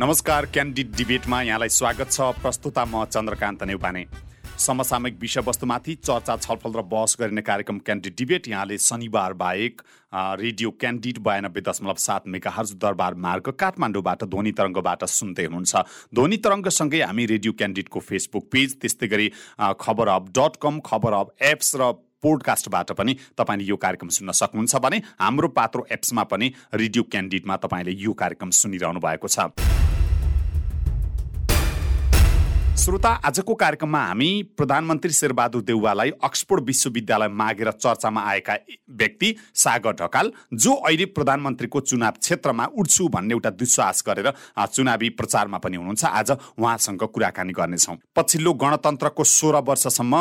नमस्कार 0.00 0.46
क्यान्डिड 0.46 0.94
डिबेटमा 0.96 1.40
यहाँलाई 1.42 1.68
स्वागत 1.68 2.10
छ। 2.10 2.20
प्रस्तुता 2.40 2.84
म 2.84 3.04
चन्द्रकान्त 3.06 3.62
नेउपाने। 3.68 4.04
समसामयिक 4.56 5.18
विषयवस्तुमाथि 5.20 5.94
चर्चा 6.00 6.36
छलफल 6.36 6.72
र 6.72 6.82
बहस 6.88 7.16
गरिने 7.20 7.42
कार्यक्रम 7.44 7.78
क्यान्डिड 7.84 8.14
डिबेट। 8.16 8.48
यहाँले 8.48 8.78
शनिबार 8.80 9.32
बाहेक 9.36 9.82
रेडियो 10.40 10.70
क्यान्डिड 10.80 11.18
बयानब्बे 11.20 11.60
दशमलव 11.60 12.00
सात 12.00 12.32
मेगा 12.32 12.50
हर्ज 12.50 12.72
दरबार 12.80 13.14
मार्ग 13.20 13.50
काठमाडौँबाट 13.60 14.24
ध्वनि 14.24 14.52
तरङ्गबाट 14.56 15.04
सुन्दै 15.04 15.44
हुनुहुन्छ। 15.44 15.76
ध्वनि 16.16 16.36
तरङ्गसँगै 16.48 17.02
हामी 17.04 17.26
रेडियो 17.36 17.52
क्यान्डिडको 17.60 18.00
फेसबुक 18.00 18.48
पेज 18.48 18.80
त्यस्तै 18.80 19.06
गरी 19.06 19.28
खबर 19.60 20.08
अप 20.08 20.32
डट 20.32 20.56
कम 20.64 20.80
खबर 20.80 21.12
अप 21.20 21.36
एप्स 21.44 21.76
र 21.76 21.92
पोडकास्टबाट 22.24 22.96
पनि 22.96 23.12
तपाईँले 23.36 23.68
यो 23.68 23.76
कार्यक्रम 23.76 24.08
सुन्न 24.16 24.32
सक्नुहुन्छ 24.32 24.76
भने 24.80 24.96
हाम्रो 25.20 25.48
पात्रो 25.52 25.86
एप्समा 25.92 26.24
पनि 26.24 26.52
रेडियो 26.74 27.02
क्यान्डिडमा 27.04 27.56
तपाईँले 27.60 27.92
यो 28.00 28.12
कार्यक्रम 28.16 28.50
सुनिरहनु 28.56 29.00
भएको 29.00 29.28
छ। 29.28 29.48
श्रोता 32.80 33.08
आजको 33.28 33.54
कार्यक्रममा 33.54 34.00
हामी 34.00 34.28
प्रधानमन्त्री 34.56 35.10
शेरबहादुर 35.12 35.62
देउवालाई 35.62 36.10
अक्सफोर्ड 36.24 36.64
विश्वविद्यालय 36.66 37.28
मागेर 37.30 37.70
चर्चामा 37.72 38.22
आएका 38.30 38.54
व्यक्ति 38.96 39.34
सागर 39.54 39.92
ढकाल 40.00 40.32
जो 40.54 40.72
अहिले 40.72 41.04
प्रधानमन्त्रीको 41.12 41.80
चुनाव 41.82 42.14
क्षेत्रमा 42.20 42.68
उठ्छु 42.74 43.08
भन्ने 43.08 43.34
एउटा 43.34 43.50
दुस्साहस 43.60 44.02
गरेर 44.08 44.32
चुनावी 44.66 45.08
प्रचारमा 45.12 45.58
पनि 45.58 45.76
हुनुहुन्छ। 45.76 46.04
आज 46.04 46.30
उहाँसँग 46.30 47.02
कुराकानी 47.04 47.52
गर्नेछौँ। 47.52 47.96
पछिल्लो 48.16 48.52
गणतन्त्रको 48.64 49.24
सोह्र 49.28 49.60
वर्षसम्म 49.68 50.16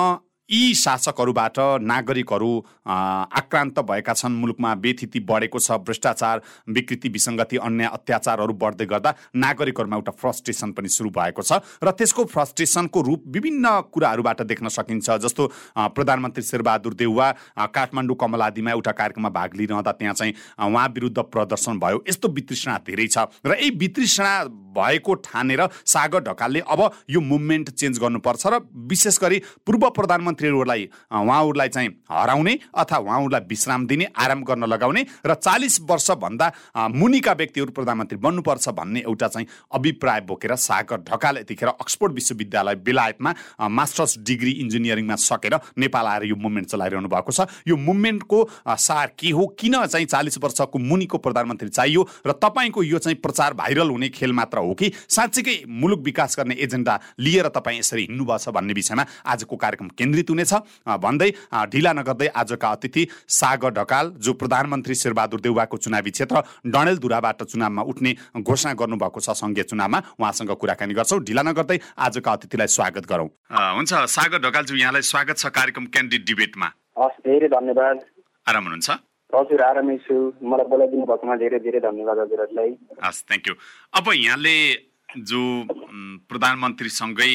यी 0.50 0.74
शासकहरूबाट 0.76 1.60
नागरिकहरू 1.82 2.52
आक्रान्त 2.88 3.80
भएका 3.82 4.14
छन्। 4.14 4.34
मुलुकमा 4.34 4.74
बेथिति 4.76 5.20
बढेको 5.22 5.60
छ 5.60 5.78
भ्रष्टाचार 5.80 6.42
विकृति 6.68 7.10
विसङ्गति 7.10 7.58
अन्य 7.60 7.90
अत्याचारहरू 7.94 8.54
बढ्दै 8.56 8.86
गर्दा 8.86 9.14
नागरिकहरूमा 9.38 9.96
एउटा 9.96 10.12
फ्रस्ट्रेसन 10.12 10.72
पनि 10.74 10.90
सुरु 10.90 11.10
भएको 11.12 11.42
छ। 11.42 11.62
र 11.84 11.92
त्यसको 11.94 12.26
फ्रस्ट्रेसनको 12.26 13.02
रूप 13.02 13.24
विभिन्न 13.30 13.94
कुराहरूबाट 13.94 14.42
देख्न 14.50 14.68
सकिन्छ 14.70 15.10
जस्तो 15.22 15.48
प्रधानमन्त्री 15.94 16.44
शेरबहादुर 16.44 16.94
देउवा 16.98 17.28
काठमाडौँ 17.70 18.18
कमलादीमा 18.18 18.72
एउटा 18.72 18.92
कार्यक्रममा 18.92 19.30
भाग 19.30 19.54
लिइरहँदा 19.54 19.92
त्यहाँ 20.02 20.14
चाहिँ 20.14 20.34
उहाँ 20.66 20.88
विरुद्ध 20.90 21.20
प्रदर्शन 21.30 21.80
भयो। 21.80 22.04
यस्तो 22.10 22.28
वितृष्णा 22.30 22.78
धेरै 22.90 23.08
छ। 23.08 23.30
र 23.46 23.54
यही 23.54 23.70
वितृष्णा 23.78 24.34
भएको 24.74 25.14
ठानेर 25.22 25.62
सागर 25.86 26.26
ढकालले 26.26 26.60
अब 26.66 26.82
यो 27.10 27.22
मुभमेन्ट 27.22 27.70
चेन्ज 27.72 28.00
गर्नुपर्छ। 28.00 28.48
र 28.48 28.60
विशेष 28.90 29.20
गरी 29.22 29.42
पूर्व 29.66 29.90
प्रधानमन्त्री 29.92 30.38
मन्त्रीहरूलाई 30.40 30.90
उहाँहरूलाई 31.12 31.68
चाहिँ 31.70 31.90
हराउने 32.12 32.58
अथवा 32.74 32.98
उहाँहरूलाई 33.00 33.42
विश्राम 33.50 33.86
दिने 33.88 34.06
आराम 34.16 34.44
गर्न 34.44 34.64
लगाउने 34.66 35.06
र 35.26 35.34
चालिस 35.36 35.80
वर्षभन्दा 35.82 36.52
मुनिका 36.90 37.34
व्यक्तिहरू 37.34 37.72
प्रधानमन्त्री 37.72 38.18
बन्नुपर्छ 38.18 38.70
भन्ने 38.70 39.00
एउटा 39.02 39.28
चाहिँ 39.28 39.48
अभिप्राय 39.74 40.22
बोकेर 40.22 40.56
सागर 40.58 40.98
ढकाल 41.04 41.38
यतिखेर 41.38 41.70
अक्सफोर्ड 41.70 42.14
विश्वविद्यालय 42.14 42.76
बेलायतमा 42.80 43.34
मास्टर्स 43.70 44.18
डिग्री 44.24 44.52
इन्जिनियरिङमा 44.64 45.16
सकेर 45.20 45.60
नेपाल 45.78 46.08
आएर 46.08 46.24
यो 46.26 46.36
मुभमेन्ट 46.36 46.68
चलाइरहनु 46.70 47.10
भएको 47.10 47.32
छ। 47.32 47.48
यो 47.68 47.76
मुभमेन्टको 47.78 48.40
सार 48.80 49.12
के 49.20 49.30
हो 49.32 49.48
किन 49.60 49.86
चाहिँ 49.86 50.06
चालिस 50.08 50.38
वर्षको 50.40 50.80
मुनिको 50.80 51.18
प्रधानमन्त्री 51.20 51.70
चाहियो 51.70 52.08
र 52.28 52.32
तपाईँको 52.40 52.84
यो 52.84 53.00
चाहिँ 53.00 53.18
प्रचार 53.20 53.54
भाइरल 53.54 53.90
हुने 53.90 54.10
खेल 54.10 54.34
मात्र 54.34 54.58
हो 54.60 54.74
कि? 54.74 54.92
साँच्चीकै 55.10 55.58
मुलुक 55.68 56.00
विकास 56.04 56.36
गर्ने 56.40 56.56
एजेन्डा 56.60 57.00
लिएर 57.20 57.48
तपाईँ 57.50 57.80
यसरी 57.80 58.06
हिँड्नुभएको 58.10 58.38
छ 58.40 58.50
भन्ने 58.50 58.74
विषयमा 58.74 59.06
आजको 59.26 59.56
कार्यक्रम 59.56 59.88
केन्द्रित 59.98 60.29
हुनेछ। 60.30 60.54
भन्दै 60.88 61.30
ढिला 61.72 61.92
नगर्दै 61.94 62.28
आजका 62.36 62.70
अतिथि 62.70 63.04
सागर 63.30 63.72
ढकाल 63.74 64.06
जो 64.18 64.34
प्रधानमन्त्री 64.34 64.96
शेरबहादुर 64.96 65.40
देउवाको 65.42 65.78
चुनावी 65.80 66.12
क्षेत्र 66.12 66.38
डणेलधुराबाट 66.68 67.44
चुनावमा 67.44 67.82
उठ्ने 67.84 68.12
घोषणा 68.40 68.74
गर्नुभएको 68.74 69.20
छ 69.20 69.30
सङ्घीय 69.42 69.64
चुनावमा। 69.64 70.00
उहाँसँग 70.20 70.52
कुराकानी 70.56 70.94
गर्छौँ। 70.94 71.20
ढिला 71.24 71.42
नगर्दै 71.44 71.78
आजका 71.98 72.32
अतिथिलाई 72.32 72.68
स्वागत 72.70 73.06
गरौँ। 73.10 73.30
हुन्छ 73.78 73.92
सागर 74.16 74.40
ढकालज्यू 74.40 74.78
यहाँलाई 74.78 75.02
स्वागत 75.04 75.38
छ 75.38 75.46
कार्यक्रम 75.52 75.86
क्यान्डिड 75.94 76.26
डिबेटमा। 76.26 76.68
हस् 77.00 77.22
धेरै 77.26 77.48
धन्यवाद। 77.50 77.98
आराम 78.48 78.64
हुनुहुन्छ? 78.66 78.90
हजुर 79.30 79.62
आरामै 79.62 79.98
छु। 80.06 80.16
मलाई 80.42 80.68
बोलाइदिनु 80.68 81.06
भएकोमा 81.06 81.36
धेरै 81.38 81.60
धेरै 81.62 81.80
धन्यवाद 81.80 82.18
हजुरहरूलाई। 82.20 82.72
हस् 83.06 83.24
थ्याङ्क 83.30 83.48
यू 83.48 83.54
अब 83.94 84.06
यहाँले 84.10 84.56
जो 85.30 85.42
प्रधानमन्त्रीसँगै 86.30 87.34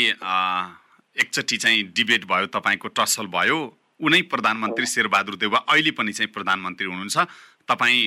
एकचोटि 1.16 1.56
चाहिँ 1.56 1.82
डिबेट 1.96 2.24
भयो 2.26 2.46
तपाईँको 2.52 2.88
टसल 2.98 3.26
भयो 3.30 3.58
उनै 4.00 4.20
प्रधानमन्त्री 4.26 4.86
शेरबहादुर 4.86 5.36
देउवा 5.38 5.58
अहिले 5.70 5.90
पनि 5.94 6.12
चाहिँ 6.12 6.32
प्रधानमन्त्री 6.32 6.86
हुनुहुन्छ। 6.86 7.18
तपाईँ 7.64 8.00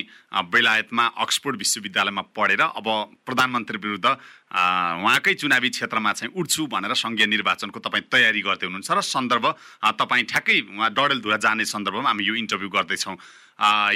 बेलायतमा 0.54 1.04
अक्सफोर्ड 1.18 1.56
विश्वविद्यालयमा 1.58 2.22
पढेर 2.30 2.60
अब 2.78 2.86
प्रधानमन्त्री 3.26 3.78
विरुद्ध 3.78 4.06
उहाँकै 4.06 5.34
चुनावी 5.34 5.68
क्षेत्रमा 5.74 6.12
चाहिँ 6.12 6.32
उठ्छु 6.38 6.66
भनेर 6.70 6.94
सङ्घीय 6.94 7.26
निर्वाचनको 7.26 7.78
तपाईँ 7.80 8.06
तयारी 8.06 8.42
गर्दै 8.46 8.66
हुनुहुन्छ 8.66 8.90
र 8.92 9.00
सन्दर्भ 9.02 9.46
तपाईँ 9.98 10.24
ठ्याक्कै 10.30 10.60
उहाँ 10.78 10.90
डडेलधुरा 10.94 11.36
जाने 11.42 11.64
सन्दर्भमा 11.64 12.06
हामी 12.06 12.22
यो 12.22 12.34
इन्टरभ्यू 12.38 12.68
गर्दैछौँ। 12.70 13.16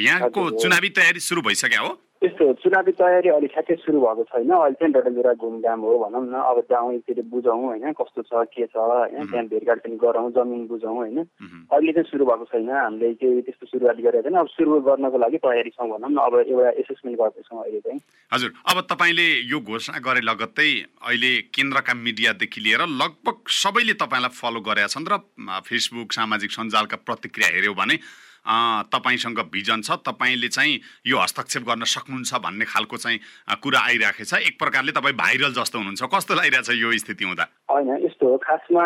यहाँको 0.03 0.41
चुनावी 0.59 0.89
तयारी 0.99 1.21
सुरु 1.21 1.43
भइसक्यो 1.47 1.83
हो? 1.87 1.93
त्यस्तो 2.23 2.45
चुनावी 2.57 2.93
तयारी 2.95 3.29
अहिले 3.29 3.49
ठ्याक्कै 3.49 3.75
सुरु 3.77 3.99
भएको 4.01 4.23
छैन 4.25 4.51
अहिले 4.53 4.77
चाहिँ 4.77 4.93
डडेलधुरा 4.95 5.33
घुमघाम 5.37 5.81
हो 5.83 5.95
भनौँ 6.01 6.23
न 6.25 6.39
अब 6.41 6.59
जाउँ 6.65 6.93
एकचोटि 6.95 7.23
बुझौँ 7.29 7.59
होइन 7.59 7.93
कस्तो 7.93 8.23
छ 8.23 8.47
के 8.49 8.67
छ 8.69 8.79
होइन 8.79 9.27
त्यहाँ 9.27 9.47
भेटघाट 9.49 9.79
पनि 9.81 9.97
गरौँ 9.99 10.31
जमिन 10.31 10.63
बुझौँ 10.69 10.95
होइन 10.95 11.19
अहिले 11.19 11.93
चाहिँ 11.93 12.07
सुरु 12.07 12.25
भएको 12.25 12.47
छैन 12.47 12.71
हामीले 12.71 13.13
केही 13.19 13.43
त्यस्तो 13.43 13.67
सुरुवात 13.69 13.99
गरेको 13.99 14.23
छैन 14.23 14.39
अब 14.39 14.49
सुरु 14.49 14.81
गर्नको 14.81 15.19
लागि 15.19 15.39
तयारी 15.41 15.71
छौँ 15.73 15.89
भनौँ 15.91 16.11
न 16.11 16.19
अब 16.21 16.39
एउटा 16.45 16.71
एसेसमेन्ट 16.79 17.19
गर्दैछौँ 17.19 17.59
अहिले 17.59 17.81
चाहिँ 17.83 18.01
हजुर 18.33 18.51
अब 18.67 18.81
तपाईँले 18.87 19.29
यो 19.45 19.61
घोषणा 19.61 19.99
गरे 20.01 20.23
लगत्तै 20.23 20.71
अहिले 21.03 21.33
केन्द्रका 21.51 21.95
मिडियादेखि 22.01 22.61
लिएर 22.63 22.87
लगभग 22.97 23.57
सबैले 23.59 23.99
तपाईँलाई 23.99 24.39
फलो 24.39 24.61
गरेका 24.63 24.95
छन् 24.95 25.11
र 25.11 25.23
फेसबुक 25.65 26.13
सामाजिक 26.15 26.51
सञ्जालका 26.53 27.03
प्रतिक्रिया 27.03 27.51
हेऱ्यौँ 27.51 27.75
भने 27.77 27.99
तपाईँसँग 28.47 29.39
भिजन 29.53 29.83
छ 29.83 29.91
तपाईँले 29.91 30.49
चाहिँ 30.49 30.81
यो 31.07 31.19
हस्तक्षेप 31.19 31.63
गर्न 31.63 31.85
सक्नुहुन्छ 31.85 32.35
भन्ने 32.35 32.65
खालको 32.65 32.97
चाहिँ 32.97 33.21
कुरा 33.63 33.81
आइरहेको 33.81 34.25
छ 34.25 34.35
एक 34.35 34.59
प्रकारले 34.59 34.93
तपाईँ 34.93 35.15
भाइरल 35.15 35.53
जस्तो 35.55 35.79
हुनुहुन्छ। 35.79 36.03
कस्तो 36.15 36.35
लागिरहेछ 36.35 36.71
यो 36.71 36.93
स्थिति 36.99 37.25
हुँदा? 37.25 37.49
होइन 37.71 38.09
यस्तो 38.23 38.31
हो 38.31 38.39
खासमा 38.39 38.85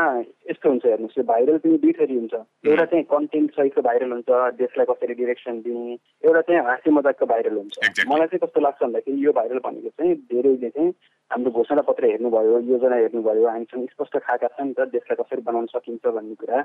यस्तो 0.48 0.68
हुन्छ 0.68 0.84
हेर्नुहोस् 0.86 1.18
यो 1.18 1.24
भाइरल 1.28 1.58
पनि 1.60 1.76
दुई 1.78 1.92
थरी 1.92 2.14
हुन्छ 2.16 2.34
एउटा 2.64 2.84
चाहिँ 2.88 3.04
कन्टेन्ट 3.04 3.50
सहितको 3.52 3.82
भाइरल 3.82 4.12
हुन्छ 4.12 4.30
देशलाई 4.56 4.86
कसरी 4.88 5.14
डिरेक्सन 5.14 5.60
दिने 5.60 5.92
एउटा 6.24 6.40
चाहिँ 6.40 6.60
हाँसी 6.64 6.90
मजाकको 6.90 7.26
भाइरल 7.26 7.56
हुन्छ। 7.56 8.06
मलाई 8.08 8.26
चाहिँ 8.32 8.40
कस्तो 8.40 8.60
लाग्छ 8.60 8.82
भन्दाखेरि 8.82 9.24
यो 9.26 9.32
भाइरल 9.36 9.60
भनेको 9.60 9.88
चाहिँ 9.92 10.14
धेरैले 10.32 10.70
चाहिँ 10.72 10.92
हाम्रो 11.30 11.50
घोषणा 11.50 11.82
पत्र 11.82 12.06
हेर्नुभयो 12.06 12.58
योजना 12.70 12.96
हेर्नुभयो 12.96 13.48
हामीसँग 13.48 13.86
स्पष्ट 13.92 14.16
खाएका 14.24 14.48
छ 14.48 14.60
नि 14.62 14.72
त 14.72 14.88
देशलाई 14.94 15.16
कसरी 15.20 15.42
बनाउन 15.42 15.66
सकिन्छ 15.74 16.06
भन्ने 16.06 16.34
कुरा। 16.40 16.58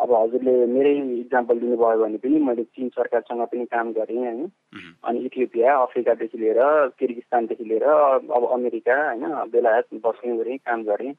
अब 0.00 0.08
हजुरले 0.14 0.54
मेरै 0.70 0.94
इक्जाम्पल 1.20 1.58
दिनुभयो 1.60 1.98
भने 1.98 2.18
पनि 2.22 2.38
मैले 2.40 2.64
चिन 2.72 2.88
सरकारसँग 2.94 3.42
पनि 3.52 3.64
काम 3.74 3.92
गरेँ 3.92 4.18
होइन। 4.18 4.40
अनि 5.04 5.18
इथियोपिया 5.18 5.76
अफ्रिकादेखि 5.76 6.38
लिएर 6.38 6.60
किर्गिस्तानदेखि 6.98 7.64
लिएर 7.64 7.84
अब 7.84 8.48
अमेरिका 8.54 8.96
होइन 9.02 9.50
बेलायत 9.50 9.86
बस्ने 10.06 10.36
गरेँ 10.38 10.58
काम 10.62 10.82
गरेँ। 10.84 11.12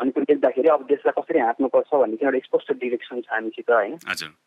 अनि 0.00 0.10
देख्दाखेरि 0.44 0.68
अब 0.68 0.82
देशलाई 0.84 1.12
कसरी 1.16 1.38
हाँक्नुपर्छ 1.40 1.94
भन्ने 1.94 2.16
चाहिँ 2.16 2.28
एउटा 2.28 2.46
स्पष्ट 2.46 2.72
डिरेक्सन 2.76 3.20
छ 3.20 3.32
हामीसित 3.32 3.70
होइन 3.70 3.96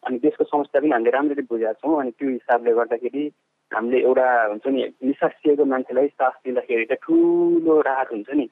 अनि 0.05 0.17
देशको 0.19 0.43
समस्या 0.43 0.81
पनि 0.81 0.91
हामीले 0.91 1.11
राम्ररी 1.11 1.41
बुझेका 1.49 1.73
छौँ 1.73 1.99
अनि 2.01 2.11
त्यो 2.11 2.29
हिसाबले 2.29 2.71
गर्दाखेरि 2.73 3.23
हामीले 3.71 3.97
एउटा 3.99 4.27
हुन्छ 4.47 4.67
नि 4.67 4.81
निसासिएको 5.03 5.65
मान्छेलाई 5.65 6.07
सास 6.07 6.35
दिँदाखेरि 6.45 6.85
चाहिँ 6.87 7.01
ठुलो 7.03 7.73
राहत 7.83 8.07
हुन्छ 8.11 8.29
नि। 8.33 8.45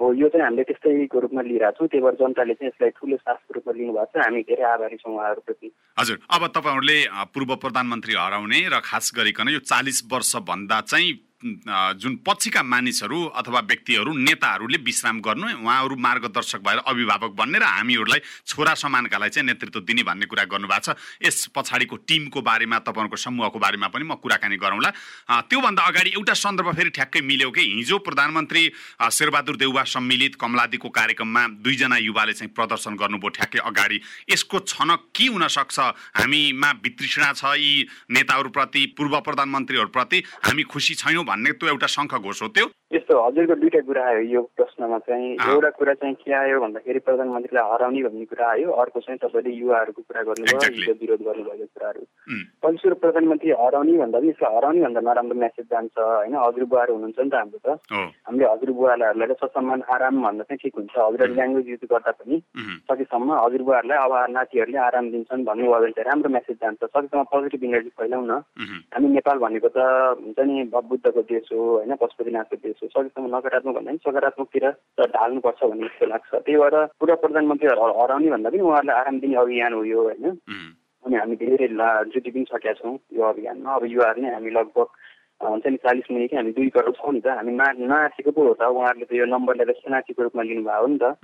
हो 0.00 0.12
यो 0.12 0.28
चाहिँ 0.32 0.44
हामीले 0.44 0.64
त्यस्तैको 0.64 1.18
रूपमा 1.20 1.42
लिइरहेको 1.42 1.76
छौँ 1.78 1.88
त्यही 1.88 2.02
भएर 2.02 2.16
जनताले 2.20 2.54
चाहिँ 2.54 2.70
यसलाई 2.72 2.90
ठुलो 2.96 3.16
सासको 3.16 3.50
रूपमा 3.54 3.72
लिनुभएको 3.72 4.10
छ। 4.12 4.24
हामी 4.24 4.40
धेरै 4.48 4.64
आभारी 4.72 4.96
छौँ 4.96 5.12
उहाँहरूप्रति। 5.12 5.68
हजुर 5.98 6.16
अब 6.30 6.42
तपाईँहरूले 6.56 6.98
पूर्व 7.34 7.50
प्रधानमन्त्री 7.60 8.14
हराउने 8.16 8.60
र 8.72 8.80
खास 8.80 9.12
गरिकन 9.16 9.48
यो 9.52 9.60
चालिस 9.60 10.02
वर्षभन्दा 10.08 10.80
चाहिँ 10.88 11.12
जुन 11.42 12.14
पछिका 12.22 12.62
मानिसहरू 12.62 13.18
अथवा 13.34 13.60
व्यक्तिहरू 13.66 14.12
नेताहरूले 14.14 14.78
विश्राम 14.78 15.20
गर्नु 15.20 15.46
उहाँहरू 15.58 15.96
मार्गदर्शक 15.98 16.60
भएर 16.62 16.78
अभिभावक 16.86 17.34
बन्ने 17.34 17.58
र 17.58 17.66
हामीहरूलाई 17.66 18.20
छोरा 18.46 18.74
समानकालाई 18.78 19.28
चाहिँ 19.28 19.46
नेतृत्व 19.46 19.80
दिने 19.82 20.02
भन्ने 20.06 20.26
कुरा 20.30 20.44
गर्नुभएको 20.46 20.94
छ। 20.94 20.94
यस 21.18 21.50
पछाडिको 21.50 21.96
टिमको 22.06 22.40
बारेमा 22.46 22.78
तपाईँहरूको 22.86 23.16
समूहको 23.18 23.58
बारेमा 23.58 23.88
पनि 23.90 24.04
म 24.06 24.14
कुराकानी 24.22 24.56
गरौँला। 24.62 24.90
त्योभन्दा 25.42 25.82
अगाडि 25.82 26.10
एउटा 26.14 26.34
सन्दर्भ 26.34 26.74
फेरि 26.76 26.90
ठ्याक्कै 26.90 27.20
मिल्यो 27.20 27.50
कि? 27.50 27.62
हिजो 27.74 27.98
प्रधानमन्त्री 27.98 28.62
शेरबहादुर 29.12 29.56
देउवा 29.56 29.82
सम्मिलित 29.84 30.34
कमलादीको 30.40 30.88
कार्यक्रममा 30.88 31.46
दुईजना 31.60 31.96
युवाले 31.98 32.32
चाहिँ 32.32 32.52
प्रदर्शन 32.54 32.94
गर्नुभयो 32.96 33.28
ठ्याक्कै 33.28 33.58
अगाडि। 33.60 34.00
यसको 34.30 34.58
छनक 34.62 35.00
के 35.14 35.26
हुनसक्छ? 35.26 35.78
हामीमा 36.18 36.70
वितृष्णा 36.84 37.32
छ 37.32 37.44
यी 37.56 37.86
नेताहरूप्रति 38.10 38.86
पूर्व 38.96 39.20
प्रधानमन्त्रीहरूप्रति। 39.20 40.18
हामी 40.44 40.62
खुसी 40.62 40.94
छैनौँ 40.94 41.24
भन्ने 41.24 41.52
त्यो 41.52 41.68
एउटा 41.68 41.86
शङ्ख 41.86 42.14
घोष 42.14 42.42
हो 42.42 42.48
त्यो। 42.48 42.66
यस्तो 42.92 43.12
हजुरको 43.24 43.54
दुइटा 43.56 43.80
कुरा 43.88 44.02
आयो 44.04 44.20
यो 44.20 44.40
प्रश्नमा 44.56 44.98
चाहिँ। 45.08 45.28
एउटा 45.48 45.70
कुरा 45.80 45.94
चाहिँ 46.00 46.14
के 46.20 46.32
आयो 46.32 46.60
भन्दाखेरि 46.60 46.98
प्रधानमन्त्रीलाई 47.08 47.64
हराउने 47.72 48.02
भन्ने 48.04 48.24
कुरा 48.28 48.46
आयो। 48.52 48.68
अर्को 48.68 49.00
चाहिँ 49.00 49.18
तपाईँले 49.24 49.50
युवाहरूको 49.56 50.02
कुरा 50.02 50.22
गर्नुभयो 50.28 50.92
विरोध 51.00 51.20
गर्नुभएको 51.24 51.66
कुराहरू। 51.72 52.02
पहिलो 52.62 52.94
प्रधानमन्त्री 53.02 53.50
हराउने 53.62 53.96
भन्दा 53.96 54.18
पनि 54.20 54.28
यसलाई 54.28 54.56
हराउने 54.56 54.80
भन्दा 54.84 55.00
नराम्रो 55.00 55.36
मेसेज 55.40 55.66
जान्छ 55.72 55.96
होइन? 55.98 56.34
हजुरबुवाहरू 56.36 56.92
हुनुहुन्छ 56.92 57.18
नि 57.18 57.30
त 57.32 57.34
हाम्रो 57.34 57.60
त। 57.64 57.68
हामीले 58.28 58.44
हजुरबुवाहरूलाई 58.52 59.34
ससम्मान 59.40 59.80
आराम 59.88 60.14
भन्दा 60.22 60.44
चाहिँ 60.44 60.60
ठिक 60.62 60.74
हुन्छ। 60.76 60.92
हजुरहरूले 60.92 61.36
ल्याङ्ग्वेज 61.36 61.68
युज 61.72 61.84
गर्दा 61.92 62.12
पनि 62.20 62.36
सकेसम्म 62.92 63.28
हजुरबुवाहरूलाई 63.40 63.98
अब 64.04 64.12
नातिहरूले 64.36 64.78
आराम 64.88 65.04
दिन्छन् 65.16 65.44
भन्नुभयो 65.48 65.80
भने 65.80 65.92
चाहिँ 65.96 66.08
राम्रो 66.12 66.28
मेसेज 66.36 66.56
जान्छ। 66.60 66.80
सकेसम्म 66.84 67.24
पोजिटिभ 67.32 67.64
इनर्जी 67.64 67.90
फैलाउन। 67.96 68.30
हामी 68.92 69.08
नेपाल 69.16 69.38
भनेको 69.44 69.68
त 69.72 69.78
हुन्छ 70.20 70.38
नि 70.44 70.54
बुद्धको 70.72 71.22
देश 71.32 71.48
हो 71.52 71.60
होइन? 71.80 71.94
पशुपतिनाथको 71.96 72.56
देश 72.62 72.78
सकेसम्म 72.88 73.36
नकारात्मक 73.36 73.74
भन्दा 73.74 73.90
पनि 73.90 73.98
सकारात्मकतिर 74.06 74.64
ढाल्नुपर्छ 75.16 75.60
भन्ने 75.64 75.86
जस्तो 75.86 76.06
लाग्छ। 76.06 76.30
त्यही 76.34 76.58
भएर 76.58 76.76
पुरा 77.00 77.14
प्रधानमन्त्रीहरू 77.22 77.82
हराउने 78.02 78.30
भन्दा 78.30 78.50
पनि 78.50 78.60
उहाँहरूलाई 78.62 78.96
आराम 79.00 79.20
दिने 79.20 79.36
अभियान 79.36 79.72
हो 79.72 79.84
यो 79.84 80.02
होइन? 80.02 80.24
अनि 81.04 81.16
हामी 81.16 81.36
धेरै 81.36 81.68
जुटी 82.12 82.30
पनि 82.30 82.44
सकेका 82.50 82.72
छौँ 82.80 82.98
यो 83.12 83.22
अभियानमा। 83.22 83.74
अब 83.74 83.84
युवाहरू 83.86 84.22
नै 84.22 84.30
हामी 84.34 84.50
लगभग 84.50 84.86
हुन्छ 85.42 85.66
नि 85.66 85.76
चालिस 85.76 86.10
मिनट 86.10 86.30
कि 86.30 86.36
हामी 86.36 86.52
दुई 86.52 86.68
करोड 86.70 86.94
छौँ 86.96 87.12
नि 87.12 87.20
त। 87.20 87.26
हामी 87.26 87.52
ना 87.52 87.66
नाचेको 87.78 88.30
पो 88.30 88.42
हो 88.46 88.54
त। 88.54 88.62
उहाँहरूले 88.62 89.06
त 89.06 89.12
यो 89.18 89.26
नम्बर 89.26 89.56
लिएर 89.56 89.72
सेनाचीको 89.82 90.22
रूपमा 90.22 90.42
लिनुभयो 90.42 90.80
हो 90.80 90.86
नि 90.86 90.98
त। 91.02 91.14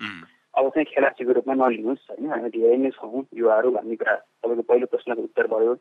अब 0.59 0.69
चाहिँ 0.75 0.85
खेलाचीको 0.85 1.33
रूपमा 1.33 1.55
नलिनुहोस् 1.55 2.07
होइन 2.11 2.31
हामी 2.31 2.49
धेरै 2.51 2.77
नै 2.77 2.91
छौँ 2.91 3.23
युवाहरू 3.33 3.71
भन्ने 3.71 3.97
कुरा 3.97 4.15
तपाईँको 4.43 4.63
पहिलो 4.63 4.87
प्रश्नको 4.87 5.23
उत्तर 5.23 5.47
भयो। 5.47 5.73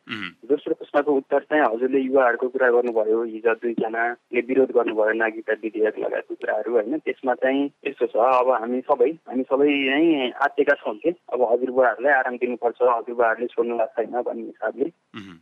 दोस्रो 0.48 0.74
प्रश्नको 0.74 1.12
उत्तर 1.18 1.40
चाहिँ 1.50 1.64
हजुरले 1.64 2.00
युवाहरूको 2.00 2.48
कुरा 2.48 2.70
गर्नुभयो 2.72 3.24
हिजो 3.24 3.54
दुईजनाले 3.54 4.42
विरोध 4.42 4.72
गर्नुभयो 4.72 5.14
नागरिकता 5.14 5.54
विधेयक 5.64 6.00
लगायतको 6.00 6.36
कुराहरू 6.36 6.72
होइन 6.74 6.98
त्यसमा 7.00 7.34
चाहिँ 7.34 7.64
यस्तो 7.88 8.06
छ 8.06 8.16
अब 8.18 8.50
हामी 8.54 8.82
सबै 8.82 9.10
हामी 9.28 9.44
सबै 9.44 9.68
नै 9.68 10.32
आत्तेका 10.46 10.74
छौँ 10.84 10.96
कि? 10.96 11.12
अब 11.34 11.42
हजुरबुवाहरूलाई 11.52 12.14
आराम 12.14 12.36
दिनुपर्छ 12.38 12.82
हजुरबुवाहरूले 12.82 13.48
छोड्नु 13.48 13.78
भएको 13.78 13.94
छैन 13.98 14.22
भन्ने 14.22 14.44
हिसाबले। 14.44 14.92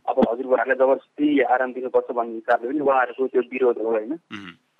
अब 0.08 0.16
हजुरबुवाहरूलाई 0.30 0.78
जबरजस्ती 0.80 1.40
आराम 1.54 1.72
दिनुपर्छ 1.72 2.10
भन्ने 2.10 2.34
हिसाबले 2.34 2.68
पनि 2.68 2.80
उहाँहरूको 2.80 3.26
त्यो 3.26 3.42
विरोध 3.52 3.78
हो 3.78 3.90
होइन। 3.90 4.18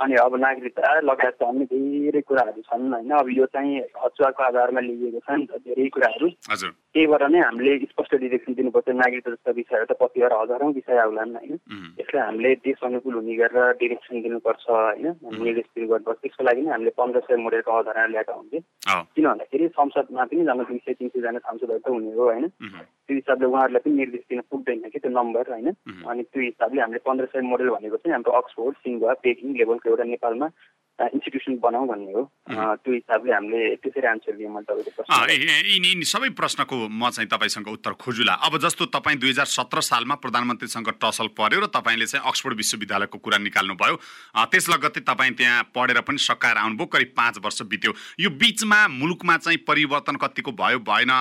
अनि 0.01 0.15
अब 0.21 0.35
नागरिकता 0.37 1.01
लगायत 1.01 1.43
अन्य 1.43 1.65
धेरै 1.65 2.21
कुराहरू 2.21 2.61
छन् 2.69 2.93
होइन। 2.93 3.11
अब 3.17 3.29
यो 3.33 3.47
चाहिँ 3.47 3.81
हचुवाको 4.05 4.43
आधारमा 4.45 4.81
लिइएको 4.81 5.21
छ 5.25 5.31
नि 5.31 5.47
त 5.47 5.57
धेरै 5.65 5.89
कुराहरू। 5.89 6.29
त्यही 6.93 7.07
भएर 7.07 7.23
नै 7.29 7.41
हामीले 7.41 7.73
स्पष्ट 7.93 8.13
डिरेक्सन 8.15 8.53
दिनुपर्छ। 8.55 8.89
नागरिकता 8.93 9.31
जस्ता 9.31 9.51
विषयहरू 9.57 9.85
त 9.89 9.97
कतिवटा 9.97 10.37
हजारौँ 10.43 10.73
विषय 10.73 10.97
आउलान् 11.01 11.33
होइन। 11.37 11.55
यसलाई 12.01 12.23
हामीले 12.29 12.55
देश 12.61 12.81
अनुकूल 12.85 13.15
हुने 13.15 13.35
गरेर 13.37 13.73
डिरेक्सन 13.81 14.21
दिनुपर्छ 14.21 14.65
होइन। 14.69 15.07
निर्देशित 15.33 15.89
गर्नुपर्छ। 15.89 16.19
त्यसको 16.21 16.45
लागि 16.45 16.61
नै 16.61 16.71
हामीले 16.77 16.91
पन्ध्र 16.97 17.21
सय 17.25 17.37
मोडेलको 17.37 17.71
अवधारणा 17.73 18.07
ल्याएका 18.13 18.33
हुन्थ्यो 18.33 18.61
किन 19.17 19.25
भन्दाखेरि 19.27 19.69
संसदमा 19.81 20.25
पनि 20.25 20.45
जान 20.45 20.59
दुई 20.69 20.79
सय 20.85 20.93
तिन 20.93 21.09
सयजना 21.09 21.39
सांसदहरू 21.41 21.81
त 21.81 21.89
हुने 21.89 22.13
हो 22.13 22.25
होइन। 22.29 22.47
त्यो 23.07 23.15
हिसाबले 23.17 23.47
उहाँहरूलाई 23.47 23.81
पनि 23.81 23.95
निर्देश 23.97 24.25
दिन 24.29 24.41
पुग्दैन 24.51 24.89
कि 24.93 24.99
त्यो 24.99 25.11
नम्बर 25.11 25.45
होइन। 25.53 25.69
अनि 26.05 26.23
त्यो 26.23 26.43
हिसाबले 26.43 26.81
हामीले 26.81 27.01
पन्ध्र 27.01 27.25
सय 27.33 27.41
मोडल 27.41 27.69
भनेको 27.77 27.97
चाहिँ 27.97 28.13
हाम्रो 28.13 28.33
अक्सफोर्ड 28.41 28.75
सिङ्गुवा 28.77 29.13
पेकिङ 29.25 29.49
लेभलको 29.87 30.03
एउटा 30.03 30.05
नेपालमा 30.11 30.51
इन्स्टिट्युसन 30.97 31.61
बनाऊ 31.61 31.87
भन्ने 31.87 32.13
हो। 32.13 32.23
त्यो 32.49 32.93
हिसाबले 32.93 33.33
हामीले 33.33 33.77
त्यसरी 33.85 34.07
आन्सर 34.09 34.33
दिएँ 34.33 34.49
मैले 34.49 34.65
तपाईँको 34.65 35.29
यिनी 35.29 35.89
यिनी 35.93 36.07
सबै 36.09 36.29
प्रश्नको 36.33 36.77
म 36.89 37.11
चाहिँ 37.13 37.29
तपाईँसँग 37.29 37.69
उत्तर 37.69 37.93
खोजुला 38.01 38.33
अब 38.33 38.57
जस्तो 38.65 38.87
तपाईँ 38.97 39.21
दुई 39.21 39.31
हजार 39.31 39.45
सत्र 39.45 39.81
सालमा 39.85 40.15
प्रधानमन्त्रीसँग 40.25 40.89
टसल 40.97 41.29
पर्यो 41.37 41.61
र 41.61 41.67
तपाईँले 41.69 42.07
चाहिँ 42.09 42.25
अक्सफोर्ड 42.25 42.57
विश्वविद्यालयको 42.57 43.19
कुरा 43.21 43.39
निकाल्नुभयो 43.45 43.97
त्यस 44.49 44.69
लगत्तै 44.73 45.01
तपाईँ 45.05 45.37
त्यहाँ 45.37 45.69
पढेर 45.77 46.01
पनि 46.01 46.17
सकाएर 46.17 46.57
आउनुभयो 46.65 46.87
करिब 46.89 47.13
पाँच 47.13 47.45
वर्ष 47.45 47.63
बित्यो। 47.69 47.93
यो 48.25 48.31
बिचमा 48.41 48.81
मुलुकमा 48.97 49.37
चाहिँ 49.45 49.61
परिवर्तन 49.69 50.17
कतिको 50.17 50.57
भयो 50.57 50.81
भएन 50.81 51.13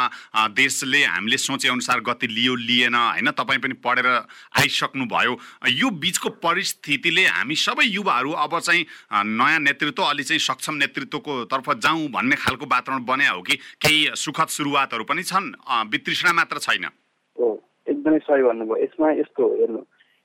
देशले 0.56 1.04
हामीले 1.04 1.38
सोचे 1.38 1.68
अनुसार 1.68 2.00
गति 2.00 2.32
लियो 2.32 2.56
लिएन 2.64 2.96
होइन 2.96 3.32
तपाईँ 3.36 3.60
पनि 3.60 3.76
पढेर 3.84 4.08
आइसक्नु 4.56 5.12
भयो 5.12 5.36
यो 5.84 5.90
बिचको 6.00 6.30
परिस्थितिले 6.40 7.28
हामी 7.28 7.56
सबै 7.60 7.92
युवाहरू 7.92 8.32
अब 8.40 8.55
चाहिँ 8.60 8.86
नयाँ 9.14 9.60
नेतृत्व 9.60 10.04
अलि 10.04 10.24
चाहिँ 10.24 10.40
सक्षम 10.40 10.76
नेतृत्वको 10.76 11.44
तर्फ 11.46 11.70
जाउँ 11.80 12.08
भन्ने 12.12 12.36
खालको 12.36 12.66
वातावरण 12.66 13.06
बन्या 13.06 13.32
हो 13.32 13.42
कि 13.42 13.56
केही 13.82 14.16
सुखद 14.16 14.48
सुरुवातहरू 14.58 15.04
पनि 15.04 15.24
छन्? 15.24 15.52
वितृष्णा 15.92 16.34
मात्र 16.34 16.58
छैन। 16.60 16.86
हो 17.38 17.48
एकदमै 17.88 18.20
सही 18.20 18.44
भन्नुभयो। 18.44 18.84
यसमा 18.84 19.12
यस्तो 19.20 19.44
हेर्नु। 19.60 19.82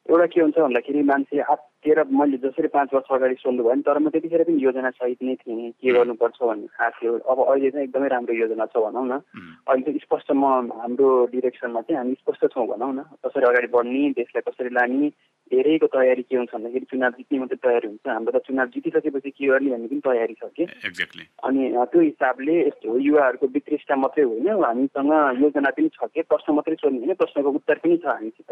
एउटा 0.08 0.26
के 0.26 0.40
हुन्छ 0.40 0.58
भन्दाखेरि 0.58 1.02
मान्छे 1.06 1.40
आत्तिएर 1.40 1.98
मैले 2.08 2.36
जसरी 2.42 2.68
पाँच 2.72 2.88
वर्ष 2.94 3.08
अगाडि 3.14 3.34
सोध्नु 3.38 3.62
भयो 3.62 3.74
नि 3.74 3.82
तर 3.86 3.98
म 4.00 4.08
त्यतिखेर 4.10 4.42
पनि 4.42 4.62
योजना 4.62 4.90
सहित 4.90 5.22
नै 5.22 5.34
थिएँ। 5.38 5.70
के 5.76 5.92
गर्नुपर्छ 5.92 6.38
भन्ने 6.42 6.66
थाहा 6.66 6.88
थियो। 6.98 7.12
अब 7.30 7.38
अहिले 7.46 7.70
चाहिँ 7.70 7.84
एकदमै 7.86 8.08
राम्रो 8.08 8.34
योजना 8.34 8.66
छ 8.72 8.74
भनौँ 8.80 9.06
न। 9.06 9.20
अहिले 9.68 9.82
चाहिँ 9.86 10.00
स्पष्ट 10.02 10.32
म 10.34 10.72
हाम्रो 10.80 11.08
डिरेक्सनमा 11.30 11.80
चाहिँ 11.86 11.98
हामी 12.00 12.14
स्पष्ट 12.26 12.42
छौँ 12.48 12.66
भनौँ 12.66 12.92
न। 12.96 13.00
कसरी 13.22 13.44
अगाडि 13.44 13.68
बढ्ने 13.70 14.02
देशलाई 14.18 14.42
कसरी 14.50 14.70
लाने 14.74 15.08
धेरैको 15.50 15.86
तयारी 15.86 16.22
के 16.22 16.36
हुन्छ 16.36 16.54
भन्दाखेरि 16.54 16.86
चुनाव 16.90 17.10
जित्ने 17.18 17.38
मात्रै 17.38 17.58
तयारी 17.58 17.86
हुन्छ। 17.88 18.06
हाम्रो 18.06 18.38
त 18.38 18.42
चुनाव 18.46 18.66
जितिसकेपछि 18.74 19.30
के 19.30 19.46
गर्ने 19.46 19.70
भन्ने 19.70 19.88
पनि 19.90 20.00
तयारी 20.06 20.34
छ 20.38 20.44
कि? 20.56 20.64
अनि 21.44 21.62
त्यो 21.90 22.00
हिसाबले 22.00 22.54
यस्तो 22.66 22.98
युवाहरूको 22.98 23.46
वितृष्टा 23.54 23.96
मात्रै 23.96 24.24
होइन। 24.24 24.48
हामीसँग 24.64 25.12
योजना 25.42 25.70
पनि 25.70 25.88
छ 25.94 26.00
कि? 26.14 26.22
प्रश्न 26.22 26.54
मात्रै 26.54 26.74
सोध्ने 26.78 26.98
होइन। 27.00 27.14
प्रश्नको 27.18 27.50
उत्तर 27.50 27.76
पनि 27.82 27.96
छ 27.96 28.06
हामीसित। 28.06 28.50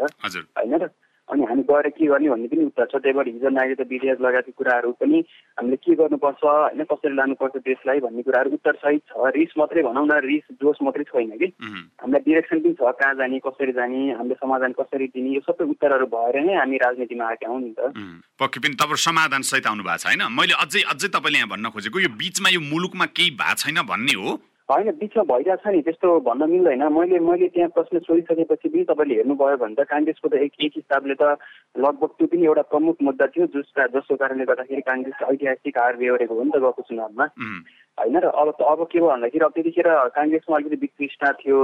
होइन 0.57 0.75
र 0.83 0.89
अनि 1.29 1.45
हामी 1.45 1.61
गएर 1.61 1.87
के 1.93 2.05
गर्ने 2.09 2.29
भन्ने 2.29 2.47
पनि 2.49 2.63
उत्तर 2.73 2.85
छ। 2.89 2.95
त्यही 3.05 3.13
भएर 3.13 3.27
हिजो 3.29 3.49
नागरिकता 3.53 3.85
विधेयक 3.85 4.21
लगायतको 4.21 4.51
कुराहरू 4.57 4.91
पनि 4.97 5.17
हामीले 5.61 5.77
के 5.77 5.93
गर्नुपर्छ 5.95 6.43
होइन? 6.43 6.83
कसरी 6.89 7.13
लानुपर्छ 7.15 7.55
देशलाई 7.69 7.99
भन्ने 8.01 8.21
कुराहरू 8.25 8.49
उत्तर 8.57 8.75
सहित 8.81 9.01
छ। 9.13 9.29
रिस 9.37 9.53
मात्रै 9.57 9.83
भनौँ 9.85 10.05
न 10.09 10.17
रिस 10.25 10.45
जोस 10.57 10.81
मात्रै 10.81 11.05
छैन 11.05 11.37
कि? 11.37 11.53
हामीलाई 12.01 12.21
डिरेक्सन 12.25 12.59
पनि 12.65 12.73
छ। 12.73 12.81
कहाँ 12.81 13.13
जाने 13.21 13.39
कसरी 13.45 13.71
जाने 13.77 13.99
हामीले 14.17 14.35
समाधान 14.41 14.71
कसरी 14.73 15.07
दिने 15.13 15.29
यो 15.37 15.41
सबै 15.45 15.69
उत्तरहरू 15.69 16.05
भएर 16.09 16.35
नै 16.49 16.53
हामी 16.57 16.77
राजनीतिमा 16.89 17.29
आएका 17.29 17.47
हौँ 17.47 17.61
नि 17.61 17.71
त 17.77 17.93
पक्कै 18.41 18.59
पनि 18.65 18.75
तपाईँ 18.81 19.03
समाधान 19.05 19.41
सहित 19.45 19.67
आउनु 19.69 19.83
भएको 19.85 19.97
छ 19.97 20.05
होइन? 20.09 20.27
मैले 20.33 20.53
अझै 20.65 20.81
अझै 20.91 21.07
तपाईँले 21.13 21.37
यहाँ 21.37 21.49
भन्न 21.49 21.69
खोजेको 21.71 21.99
यो 21.99 22.11
बिचमा 22.17 22.49
यो 22.49 22.61
मुलुकमा 22.67 23.05
केही 23.13 23.31
भएको 23.37 23.61
छैन 23.61 23.81
भन्ने 23.85 24.15
हो? 24.19 24.39
होइन 24.69 24.91
बिचमा 25.01 25.23
भइरहेछ 25.25 25.65
नि 25.65 25.81
त्यस्तो 25.81 26.07
भन्न 26.21 26.49
मिल्दैन। 26.49 26.83
मैले 26.93 27.19
मैले 27.19 27.47
त्यहाँ 27.49 27.69
प्रश्न 27.73 27.99
सोधिसकेपछि 28.05 28.69
पनि 28.69 28.83
तपाईँले 28.85 29.15
हेर्नुभयो 29.15 29.57
भने 29.57 29.75
त 29.75 29.85
काङ्ग्रेसको 29.89 30.29
त 30.29 30.33
एक 30.45 30.53
एक 30.61 30.73
हिसाबले 30.77 31.15
त 31.17 31.41
लगभग 31.81 32.11
त्यो 32.17 32.27
पनि 32.29 32.45
एउटा 32.45 32.63
प्रमुख 32.69 33.01
मुद्दा 33.01 33.25
थियो 33.33 33.45
जसका 33.55 33.87
जसको 33.97 34.15
कारणले 34.21 34.45
गर्दाखेरि 34.45 34.81
काङ्ग्रेस 34.85 35.25
ऐतिहासिक 35.25 35.77
हार 35.81 35.95
बेहोरेको 35.97 36.37
हो 36.37 36.43
नि 36.45 36.51
त 36.53 36.61
गएको 36.61 36.81
चुनावमा। 36.85 37.25
होइन 37.97 38.17
र 38.21 38.25
अब 38.29 38.47
अब 38.61 38.79
के 38.93 38.99
भयो 38.99 39.09
भन्दाखेरि 39.09 39.45
अब 39.45 39.53
त्यतिखेर 39.57 39.89
काङ्ग्रेसमा 40.17 40.57
अलिकति 40.57 40.81
विकृष्टता 40.85 41.31
थियो 41.41 41.59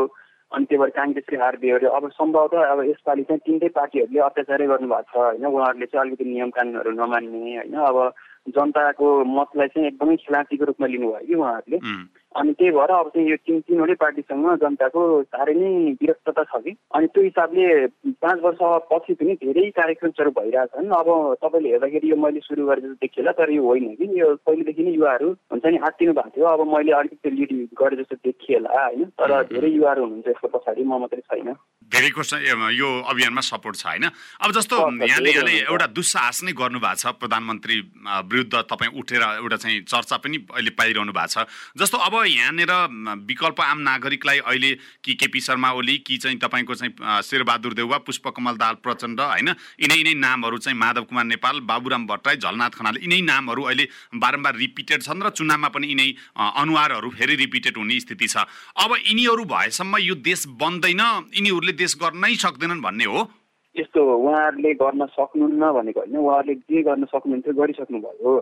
अनि 0.52 0.66
त्यही 0.66 0.80
भएर 0.80 0.90
काङ्ग्रेसले 0.90 1.40
हार 1.40 1.56
बेहोऱ्यो 1.58 1.90
अब 1.90 2.10
सम्भवतः 2.10 2.66
अब 2.66 2.80
यसपालि 2.84 3.24
चाहिँ 3.24 3.40
तिनटै 3.40 3.68
पार्टीहरूले 3.68 4.20
अत्याचारै 4.20 4.68
गर्नुभएको 4.68 5.02
छ 5.02 5.18
होइन? 5.18 5.46
उहाँहरूले 5.46 5.86
चाहिँ 5.86 6.08
अलिकति 6.08 6.26
नियम 6.26 6.50
कानुनहरू 6.50 6.92
नमान्ने 6.92 7.56
होइन? 7.56 7.74
अब 7.74 8.14
जनताको 8.48 9.08
मतलाई 9.26 9.68
चाहिँ 9.68 9.88
एकदमै 9.88 10.16
खिलाँचीको 10.16 10.66
रूपमा 10.66 10.88
लिनुभयो 10.88 11.28
कि 11.28 11.34
उहाँहरूले? 11.34 11.80
अनि 12.36 12.52
त्यही 12.54 12.72
भएर 12.72 12.92
अब 12.92 13.08
चाहिँ 13.16 13.30
यो 13.30 13.36
तिन 13.48 13.60
तिनवटै 13.64 13.96
पार्टीसँग 14.04 14.46
जनताको 14.62 15.02
साह्रै 15.24 15.54
नै 15.56 15.72
विरक्तता 16.02 16.44
छ 16.44 16.54
कि। 16.64 16.72
अनि 16.96 17.08
त्यो 17.08 17.24
हिसाबले 17.24 17.66
पाँच 18.20 18.40
वर्ष 18.44 18.62
पछि 18.92 19.14
पनि 19.20 19.34
धेरै 19.44 19.70
कार्यक्रमहरू 19.80 20.32
भइरहेछन्। 20.40 20.92
अब 21.00 21.08
तपाईँले 21.44 21.70
हेर्दाखेरि 21.72 22.12
यो 22.12 22.16
मैले 22.16 22.40
सुरु 22.44 22.66
गरेर 22.68 22.84
जस्तो 22.84 23.00
देखिएला 23.04 23.32
तर 23.40 23.52
यो 23.56 23.64
होइन 23.64 23.96
कि। 23.96 24.06
यो 24.20 24.28
पहिलेदेखि 24.44 24.84
नै 24.84 24.92
युवाहरू 25.00 25.30
हुन्छ 25.52 25.66
नि 25.66 25.78
आत्तिनु 25.88 26.14
भएको 26.14 26.32
थियो। 26.36 26.46
अब 26.46 26.62
मैले 26.76 26.92
अलिकति 27.00 27.30
लिड 27.40 27.52
गरे 27.80 27.96
जस्तो 28.04 28.16
देखिएला 28.26 28.70
होइन। 28.76 29.04
तर 29.16 29.32
धेरै 29.56 29.70
युवाहरू 29.72 30.02
हुनुहुन्छ 30.04 30.28
यसको 30.28 30.48
पछाडि 30.56 30.84
म 30.84 31.00
मात्रै 31.00 31.24
छैन। 31.24 31.56
धेरैको 31.86 32.22
यो 32.76 32.90
अभियानमा 33.06 33.42
सपोर्ट 33.46 33.76
छ 33.78 33.86
होइन। 33.86 34.06
अब 34.44 34.50
जस्तो 34.52 34.76
यहाँले 35.06 35.32
यहाँले 35.32 35.54
एउटा 35.72 35.88
दुस्साहस 35.96 36.44
नै 36.44 36.52
गर्नु 36.52 36.80
भएको 36.84 37.00
छ। 37.00 37.16
प्रधानमन्त्री 37.16 37.78
विरुद्ध 38.28 38.54
तपाईँ 38.66 38.92
उठेर 39.00 39.24
एउटा 39.24 39.58
चाहिँ 39.64 39.82
चर्चा 39.86 40.18
पनि 40.18 40.38
अहिले 40.52 40.72
पाइरहनु 40.76 41.14
भएको 41.14 41.32
छ। 41.32 41.46
जस्तो 41.78 41.98
अब 41.98 42.14
यहाँनिर 42.28 42.72
विकल्प 43.26 43.62
आम 43.62 43.80
नागरिकलाई 43.82 44.40
अहिले 44.40 44.72
कि 45.04 45.14
केपी 45.16 45.40
शर्मा 45.42 45.72
ओली 45.74 45.98
कि 46.00 46.18
चाहिँ 46.18 46.38
तपाईँको 46.40 46.76
चाहिँ 46.76 47.22
शेरबहादुर 47.24 47.74
देउवा 47.74 47.98
पुष्पकमल 48.04 48.56
दाल 48.58 48.76
प्रचण्ड 48.84 49.20
होइन? 49.22 49.50
यिनै 49.80 49.96
यिनै 49.96 50.14
नामहरू 50.16 50.58
चाहिँ 50.58 50.78
माधव 50.78 51.04
कुमार 51.06 51.26
नेपाल 51.26 51.60
बाबुराम 51.64 52.06
भट्टराई 52.08 52.38
झलनाथ 52.38 52.74
खनाल 52.76 52.98
यिनै 53.04 53.22
नामहरू 53.22 53.64
अहिले 53.64 53.88
बारम्बार 54.16 54.56
रिपिटेड 54.56 55.02
छन् 55.04 55.24
र 55.24 55.30
चुनावमा 55.32 55.70
पनि 55.70 55.88
यिनै 55.88 56.10
अनुहारहरू 56.36 57.10
फेरि 57.12 57.36
रिपिटेड 57.36 57.78
हुने 57.78 58.00
स्थिति 58.00 58.28
छ। 58.28 58.46
अब 58.78 58.96
यिनीहरू 59.06 59.44
भएसम्म 59.46 59.98
यो 60.02 60.16
देश 60.22 60.46
बन्दैन 60.60 61.02
यिनीहरूले 61.32 61.74
देश 61.74 61.96
गर्नै 62.02 62.36
सक्दैनन् 62.36 62.82
भन्ने 62.82 63.06
हो। 63.06 63.22
यस्तो 63.76 64.02
उहाँहरूले 64.18 64.74
गर्न 64.74 65.06
सक्नुहुन्न 65.06 65.72
भनेको 65.72 66.00
होइन 66.00 66.18
उहाँहरूले 66.18 66.56
जे 66.56 66.82
गर्न 66.84 67.06
सक्नुहुन्थ्यो 67.06 67.54
गरिसक्नुभयो। 67.54 68.34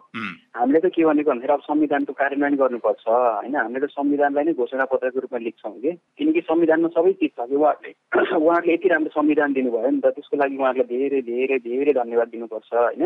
हामीले 0.55 0.79
त 0.79 0.85
के 0.85 1.05
भनेको 1.05 1.29
भन्दाखेरि 1.31 1.53
अब 1.53 1.61
संविधानको 1.61 2.13
कार्यान्वयन 2.13 2.55
गर्नुपर्छ 2.55 3.07
होइन? 3.07 3.55
हामीले 3.55 3.87
त 3.87 3.89
संविधानलाई 3.89 4.43
नै 4.43 4.53
घोषणा 4.53 4.85
पत्रको 4.85 5.19
रूपमा 5.19 5.39
लेख्छौँ 5.39 5.73
कि? 5.73 5.91
किनकि 6.17 6.41
संविधानमा 6.41 6.87
सबै 6.87 7.13
चिज 7.13 7.31
छ 7.31 7.49
कि 7.49 7.55
उहाँहरूले? 7.55 7.91
उहाँहरूले 8.43 8.73
यति 8.73 8.87
राम्रो 8.87 9.09
संविधान 9.09 9.53
दिनुभयो 9.53 9.89
नि 9.89 9.99
त 9.99 10.05
त्यसको 10.13 10.37
लागि 10.37 10.57
उहाँहरूलाई 10.57 10.89
धेरै 10.91 11.21
धेरै 11.21 11.57
धेरै 11.59 11.93
धन्यवाद 11.93 12.27
दिनुपर्छ 12.27 12.73
होइन? 12.73 13.03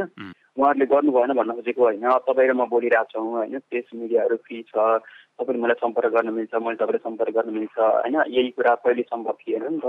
उहाँहरूले 0.57 0.86
गर्नु 0.86 1.12
भएन 1.12 1.34
भन्न 1.34 1.51
खोजेको 1.51 1.84
होइन 1.84 2.05
तपाईँ 2.27 2.50
र 2.50 2.53
म 2.53 2.67
बोलिरहेको 2.67 3.12
छौँ 3.12 3.31
होइन? 3.31 3.60
प्रेस 3.69 3.88
मिडियाहरू 3.96 4.36
फ्री 4.36 4.62
छ 4.67 5.00
तपाईँले 5.39 5.62
मलाई 5.63 5.79
सम्पर्क 5.82 6.13
गर्न 6.13 6.29
मिल्छ 6.34 6.56
मैले 6.56 6.75
तपाईँलाई 6.75 7.03
सम्पर्क 7.03 7.34
गर्न 7.34 7.53
मिल्छ 7.53 7.77
होइन? 7.79 8.15
यही 8.27 8.50
कुरा 8.50 8.75
पहिले 8.75 9.01
सम्भव 9.01 9.38
थिएन 9.41 9.63
नि 9.74 9.79
त। 9.79 9.86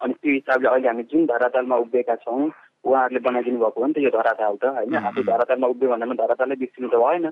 अनि 0.00 0.12
त्यो 0.12 0.32
हिसाबले 0.32 0.68
अहिले 0.68 0.88
हामी 0.88 1.02
जुन 1.02 1.26
धरातलमा 1.26 1.76
उभिएका 1.76 2.14
छौँ 2.14 2.50
उहाँहरूले 2.86 3.20
बनाइदिनु 3.20 3.58
भएको 3.58 3.80
हो 3.80 3.86
नि 3.86 3.92
त 3.92 3.98
यो 3.98 4.10
धराताल 4.10 4.56
त 4.56 4.64
होइन? 4.64 4.94
आफू 4.94 5.22
धरातालमा 5.22 5.66
उभियो 5.66 5.90
भन्दामा 5.90 6.14
धरातालै 6.14 6.56
बिर्सिनु 6.56 6.88
त 6.88 6.94
भएन। 6.94 7.26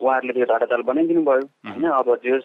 उहाँहरूले 0.00 0.32
त्यो 0.32 0.46
धरातल 0.48 0.82
बनाइदिनु 0.82 1.22
भयो। 1.22 1.44
होइन 1.68 1.84
अब 1.90 2.08
जो 2.24 2.38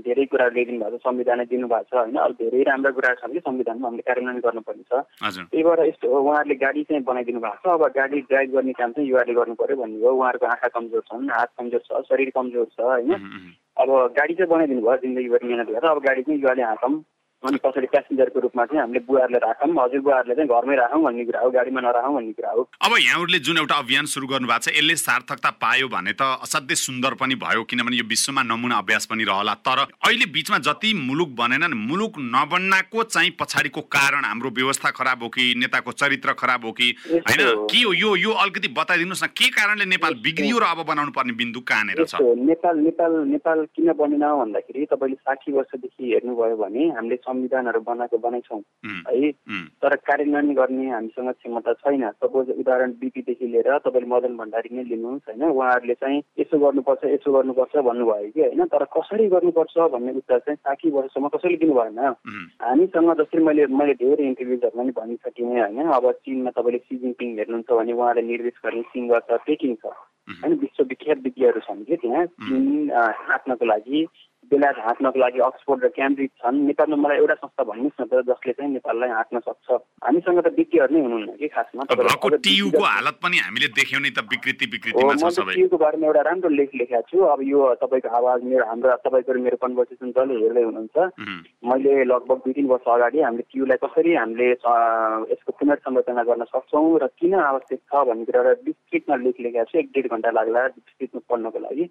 धेरै 0.00 0.24
कुराहरू 0.32 0.54
ल्याइदिनु 0.54 0.78
भएको 0.80 0.96
छ 0.96 1.02
संविधानै 1.04 1.44
दिनुभएको 1.52 1.88
छ 1.90 1.94
होइन 2.00 2.16
अब 2.16 2.32
धेरै 2.40 2.62
राम्रा 2.70 2.90
कुराहरू 2.96 3.20
छन् 3.20 3.32
कि 3.32 3.40
संविधानमा 3.40 3.86
हामीले 3.88 4.02
कार्यान्वयन 4.08 4.40
गर्नुपर्ने 4.40 4.84
छ। 4.88 4.92
त्यही 5.52 5.62
भएर 5.62 5.86
यस्तो 5.86 6.06
हो 6.08 6.18
उहाँहरूले 6.20 6.56
गाडी 6.64 6.82
चाहिँ 6.88 7.02
बनाइदिनु 7.04 7.40
भएको 7.40 7.60
छ 7.60 7.74
अब 7.76 7.84
गाडी 7.96 8.20
ड्राइभ 8.32 8.50
गर्ने 8.56 8.72
काम 8.80 8.92
चाहिँ 8.92 9.08
युवाले 9.08 9.34
गर्नु 9.34 9.54
पर्यो 9.60 9.76
भन्ने 9.76 10.00
हो। 10.00 10.14
उहाँहरूको 10.16 10.46
आँखा 10.46 10.68
कमजोर 10.74 11.02
छन् 11.12 11.30
हात 11.30 11.50
कमजोर 11.58 11.82
छ 11.84 12.04
शरीर 12.08 12.30
कमजोर 12.34 12.66
छ 12.72 12.80
होइन। 12.80 13.12
अब 13.80 13.88
गाडी 14.16 14.34
चाहिँ 14.34 14.50
बनाइदिनु 14.50 14.80
भयो 14.80 14.96
जिन्दगीभरि 15.04 15.46
मिहिनेत 15.46 15.68
गरेर 15.68 15.90
अब 15.90 15.98
गाडी 16.04 16.22
चाहिँ 16.22 16.40
युवाले 16.40 16.62
हाँकौँ 16.62 16.94
अनि 17.40 17.58
कसरी 17.64 17.86
प्यासेन्जरको 17.88 18.40
रूपमा 18.40 18.64
चाहिँ 18.68 18.80
हामीले 18.80 19.00
बुवाहरूलाई 19.08 19.40
राखौँ 19.40 19.72
हजुर 19.72 20.00
बुवाहरूले 20.04 20.34
चाहिँ 20.36 20.48
घरमै 20.52 20.76
राखौँ 20.76 21.02
भन्ने 21.02 21.24
कुरा 21.24 21.40
हो 21.40 21.50
गाडीमा 21.50 21.80
नराखौँ 21.80 22.14
भन्ने 22.14 22.32
कुरा 22.36 22.50
हो। 22.52 22.62
अब 22.84 22.92
यहाँहरूले 23.00 23.38
जुन 23.40 23.58
एउटा 23.58 23.76
अभियान 23.80 24.04
सुरु 24.12 24.26
गर्नु 24.28 24.48
भएको 24.48 24.60
छ 24.60 24.76
यसले 24.76 24.96
सार्थकता 25.00 25.50
पायो 25.56 25.88
भने 25.88 26.12
त 26.20 26.22
असाध्यै 26.44 26.76
सुन्दर 26.76 27.14
पनि 27.16 27.34
भयो 27.40 27.64
किनभने 27.64 27.96
यो 27.96 28.04
विश्वमा 28.04 28.42
नमुना 28.44 28.76
अभ्यास 28.84 29.06
पनि 29.08 29.24
रहला। 29.24 29.54
तर 29.64 29.78
अहिले 29.80 30.26
बिचमा 30.36 30.58
जति 30.68 30.92
मुलुक 31.00 31.30
बनेनन् 31.40 31.74
मुलुक 31.80 32.20
नबन्नाको 32.28 33.02
चाहिँ 33.08 33.30
पछाडिको 33.40 33.80
कारण 33.88 34.24
हाम्रो 34.24 34.50
व्यवस्था 34.60 34.90
खराब 35.00 35.22
हो 35.22 35.28
कि 35.32 35.54
नेताको 35.56 35.92
चरित्र 35.96 36.36
खराब 36.36 36.64
हो 36.64 36.72
कि 36.76 36.92
होइन? 37.08 37.40
के 37.72 37.80
हो 37.80 37.92
यो 37.94 38.10
यो 38.16 38.30
अलिकति 38.36 38.68
बताइदिनुहोस् 38.76 39.24
न 39.24 39.32
के 39.32 39.48
कारणले 39.56 39.88
नेपाल 39.88 40.12
बिग्रियो 40.20 40.58
र 40.60 40.68
अब 40.76 40.84
बनाउनु 40.92 41.16
पर्ने 41.16 41.32
बिन्दु 41.40 41.60
कहाँनिर 41.64 42.04
छ? 42.04 42.20
नेपाल 42.20 42.84
नेपाल 42.84 43.12
नेपाल 43.32 43.64
किन 43.72 43.92
बनेन 43.96 44.28
भन्दाखेरि 44.44 44.86
तपाईँले 44.92 45.16
साठी 45.24 45.52
वर्षदेखि 45.52 46.04
हेर्नुभयो 46.12 46.56
भने 46.60 46.88
हामीले 47.00 47.16
संविधानहरू 47.30 47.80
बनाएको 47.80 48.18
बनाइछौँ। 48.18 48.60
है? 49.08 49.30
तर 49.82 49.94
कार्यान्वयन 49.96 50.54
गर्ने 50.54 50.90
हामीसँग 50.90 51.30
क्षमता 51.30 51.72
छैन। 51.72 52.10
सपोज 52.10 52.50
उदाहरण 52.50 52.90
बिपीदेखि 53.00 53.46
लिएर 53.46 53.78
तपाईँले 53.78 54.08
मदन 54.10 54.36
भण्डारी 54.36 54.76
नै 54.76 54.84
लिनुहोस् 54.84 55.28
होइन? 55.28 55.42
उहाँहरूले 55.50 55.94
चाहिँ 55.94 56.22
यसो 56.40 56.58
गर्नुपर्छ 56.58 57.04
यसो 57.04 57.32
गर्नुपर्छ 57.32 57.76
भन्नुभयो 57.76 58.30
कि 58.34 58.40
होइन? 58.40 58.64
तर 58.64 58.84
कसरी 58.84 59.28
गर्नुपर्छ 59.28 59.78
भन्ने 59.92 60.12
उत्तर 60.12 60.38
चाहिँ 60.38 60.56
साठी 60.56 60.90
वर्षसम्म 60.90 61.28
कसैले 61.28 61.56
दिनु 61.56 61.74
भएन 61.74 61.98
हामीसँग 62.60 63.14
जसरी 63.20 63.42
मैले 63.44 63.66
मैले 63.66 63.94
धेरै 63.94 64.26
इन्टरभ्युजहरूमा 64.26 64.82
पनि 64.82 64.92
भनिसकेँ 64.98 65.46
होइन? 65.46 65.78
अब 65.88 66.10
चिनमा 66.24 66.50
तपाईँले 66.50 66.78
सी 66.78 66.96
जिङपिङ 66.96 67.28
हेर्नुहुन्छ 67.38 67.70
भने 67.70 67.92
उहाँले 67.92 68.22
निर्देश 68.22 68.56
गर्ने 68.64 68.82
सिङ्गर 68.82 69.20
छ 69.20 69.40
पेकिङ 69.46 69.74
छ। 69.74 69.86
होइन? 69.86 70.54
विश्वविख्यात 70.54 71.18
विज्ञहरू 71.18 71.60
छन् 71.60 71.84
कि 71.84 71.96
त्यहाँ। 71.96 72.26
चिन 72.26 72.90
हाँक्नको 72.94 73.64
लागि 73.64 74.06
बेला 74.50 74.68
हाँक्नको 74.80 75.18
लागि 75.20 75.38
अक्सफोर्ड 75.46 75.84
र 75.84 75.88
क्याम्ब्रिज 75.94 76.30
छन्। 76.40 76.56
नेपालमा 76.66 76.96
मलाई 76.96 77.16
एउटा 77.20 77.34
संस्था 77.34 77.62
भन्नुहोस् 77.70 78.00
न 78.00 78.04
त 78.10 78.12
जसले 78.28 78.52
चाहिँ 78.52 78.72
नेपाललाई 78.72 79.10
हाँक्न 79.10 79.38
सक्छ। 79.46 79.68
हामीसँग 80.04 80.40
त 80.40 80.48
विज्ञहरू 80.58 80.94
नै 80.94 81.00
हुनुहुन्न 81.00 81.30
कि 81.36 81.48
खासमा? 81.54 81.82
हालत 82.90 83.16
पनि 83.22 83.36
हामीले 83.38 83.68
देख्यौँ 83.78 84.02
नि 84.02 84.10
त 84.10 84.24
विकृति 84.26 84.66
विकृतिमा 84.74 85.14
छ 85.20 85.24
सबै। 85.38 85.54
टियुको 85.54 85.76
बारेमा 85.76 86.06
एउटा 86.06 86.22
राम्रो 86.30 86.48
लेख 86.50 86.70
लेखेको 86.74 87.02
छु। 87.10 87.18
अब 87.30 87.40
यो 87.46 87.58
तपाईँको 87.78 88.08
आवाज 88.10 88.38
मेरो 88.50 88.64
हाम्रो 88.70 88.96
तपाईँको 89.06 89.32
मेरो 89.38 89.56
कन्भर्सेसन 89.60 90.10
जसले 90.10 90.34
हेर्दै 90.40 90.62
हुनुहुन्छ। 90.66 90.96
मैले 91.70 91.92
लगभग 92.10 92.38
दुई 92.44 92.52
तिन 92.58 92.66
वर्ष 92.72 92.86
अगाडि 92.90 93.18
हामीले 93.20 93.44
टियुलाई 93.52 93.78
कसरी 93.84 94.10
हामीले 94.18 94.48
यसको 94.50 95.50
पुनर्संरचना 95.60 96.22
गर्न 96.26 96.44
सक्छौँ 96.50 96.98
र 96.98 97.06
किन 97.20 97.34
आवश्यक 97.38 97.80
छ 97.86 97.92
भन्ने 98.08 98.24
कुरा 98.24 98.40
एउटा 98.40 98.62
विस्तृतमा 98.66 99.16
लेख 99.24 99.36
लेखेको 99.40 99.64
छु। 99.70 99.78
एक 99.78 99.88
डेढ 99.94 100.06
घन्टा 100.10 100.30
लाग्ला 100.30 100.60
विस्तृतमा 100.74 101.20
पढ्नको 101.30 101.58
लागि। 101.60 101.84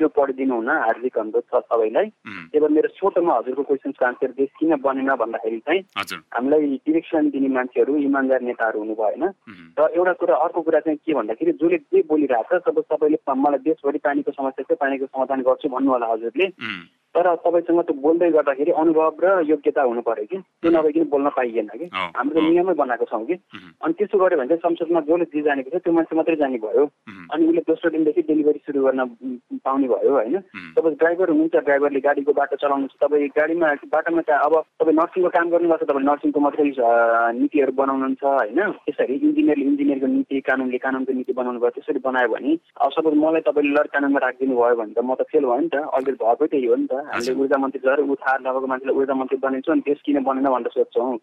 त्यो 0.00 0.08
पढिदिनु 0.18 0.54
हुन 0.54 0.70
हार्दिक 0.70 1.18
अनुरोध 1.18 1.44
छ 1.50 1.54
सबैलाई 1.70 1.89
त्यही 1.92 2.60
भएर 2.60 2.68
मेरो 2.68 2.88
छोटोमा 2.88 3.34
हजुरको 3.34 3.62
क्वेसनको 3.62 4.04
आन्सर 4.06 4.30
देश 4.30 4.48
किन 4.58 4.76
बनेन 4.76 5.14
भन्दाखेरि 5.14 5.58
चाहिँ 5.58 5.80
हामीलाई 6.34 6.66
डिरेक्सन 6.86 7.30
दिने 7.30 7.48
मान्छेहरू 7.48 7.96
इमान्दार 7.96 8.40
नेताहरू 8.42 8.78
हुनु 8.78 8.94
भएन 8.94 9.24
र 9.78 9.88
एउटा 9.96 10.12
कुरा 10.12 10.36
अर्को 10.36 10.62
कुरा 10.62 10.80
चाहिँ 10.80 10.98
के 11.06 11.14
भन्दाखेरि 11.14 11.52
जसले 11.52 11.78
जे 11.78 12.02
बोलिरहेको 12.02 12.58
छ 12.58 12.62
सपोज 12.62 12.84
तपाईँले 12.84 13.18
मलाई 13.34 13.58
देशभरि 13.58 13.98
पानीको 13.98 14.32
समस्या 14.32 14.62
चाहिँ 14.62 14.80
पानीको 14.80 15.06
समाधान 15.06 15.42
गर्छु 15.42 15.68
भन्नु 15.68 15.90
होला 15.90 16.06
हजुरले 16.06 16.46
तर 17.14 17.26
तपाईँसँग 17.42 17.80
त्यो 17.90 17.94
बोल्दै 18.00 18.30
गर्दाखेरि 18.30 18.70
अनुभव 18.70 19.18
र 19.24 19.26
योग्यता 19.50 19.82
हुनु 19.82 20.02
पर्यो 20.06 20.26
कि। 20.30 20.38
त्यो 20.62 20.70
नभइकन 20.70 21.04
बोल्न 21.10 21.28
पाइएन 21.36 21.66
कि? 21.74 21.86
हामीले 21.94 22.40
त 22.40 22.44
नियमै 22.44 22.74
बनाएको 22.78 23.04
छौँ 23.10 23.24
कि। 23.26 23.34
अनि 23.82 23.92
त्यसो 23.98 24.18
गर्यो 24.18 24.38
भने 24.38 24.48
चाहिँ 24.48 24.62
संसदमा 24.62 25.00
जसले 25.10 25.24
जे 25.34 25.42
जानेको 25.42 25.70
छ 25.70 25.82
त्यो 25.82 25.92
मान्छे 25.92 26.16
मात्रै 26.16 26.36
जाने 26.36 26.58
भयो। 26.62 26.84
अनि 27.34 27.42
उसले 27.50 27.62
दोस्रो 27.66 27.90
दिनदेखि 27.90 28.22
डेलिभरी 28.30 28.60
सुरु 28.66 28.82
गर्न 28.86 29.00
पाउने 29.64 29.88
भयो 29.90 30.12
होइन? 30.14 30.38
तपाईँ 30.78 30.94
ड्राइभर 31.02 31.28
हुनुहुन्छ 31.30 31.56
ड्राइभरले 31.66 32.00
गाडीको 32.00 32.32
बाटो 32.32 32.56
चलाउनुहुन्छ 32.62 32.94
तपाईँ 33.02 33.28
गाडीमा 33.38 33.68
बाटोमा 33.90 34.22
त 34.22 34.30
अब 34.46 34.54
तपाईँ 34.78 34.96
नर्सिङको 35.00 35.30
काम 35.34 35.46
गर्नुभएको 35.50 35.84
छ 35.84 35.88
तपाईँ 35.90 36.06
नर्सिङको 36.06 36.40
मात्रै 36.40 36.64
नीतिहरू 37.40 37.72
बनाउनुहुन्छ 37.74 38.22
होइन? 38.22 38.60
त्यसरी 38.86 39.14
इन्जिनियरले 39.18 39.64
इन्जिनियरको 39.66 40.06
नीति 40.14 40.40
कानुनले 40.46 40.78
कानुनको 40.78 41.12
नीति 41.18 41.32
बनाउनु 41.34 41.58
भयो 41.58 41.74
त्यसरी 41.74 42.00
बनायो 42.06 42.28
भने 42.34 42.52
अब 42.80 42.90
सपोज 42.94 43.14
मलाई 43.18 43.42
तपाईँले 43.50 43.74
लड 43.74 43.88
कानुनमा 43.98 44.18
राखिदिनु 44.26 44.54
भयो 44.62 44.74
भने 44.78 44.94
त 44.94 45.02
म 45.02 45.14
त 45.18 45.26
फेल 45.26 45.44
भयो 45.50 45.60
नि 45.60 45.68
त 45.74 45.82
अहिले 45.90 46.12
भएको 46.22 46.46
त्यही 46.46 46.66
हो 46.66 46.76
नि 46.76 46.86
त। 46.86 46.99
हामीले 47.08 47.32
ऊर्जा 47.40 47.56
मन्त्री 47.56 47.80
ऊ 47.80 48.14
थाहा 48.14 48.36
नभएको 48.40 48.66
मान्छेलाई 48.66 48.96
ऊर्जा 48.96 49.14
मन्त्री 49.14 49.38
बनाइन्छौँ 49.42 49.74
अनि 49.74 49.82
देश 49.86 50.00
किन 50.06 50.22
बनेन 50.22 50.48
भनेर 50.50 50.70
सोध्छौँ। 50.74 51.16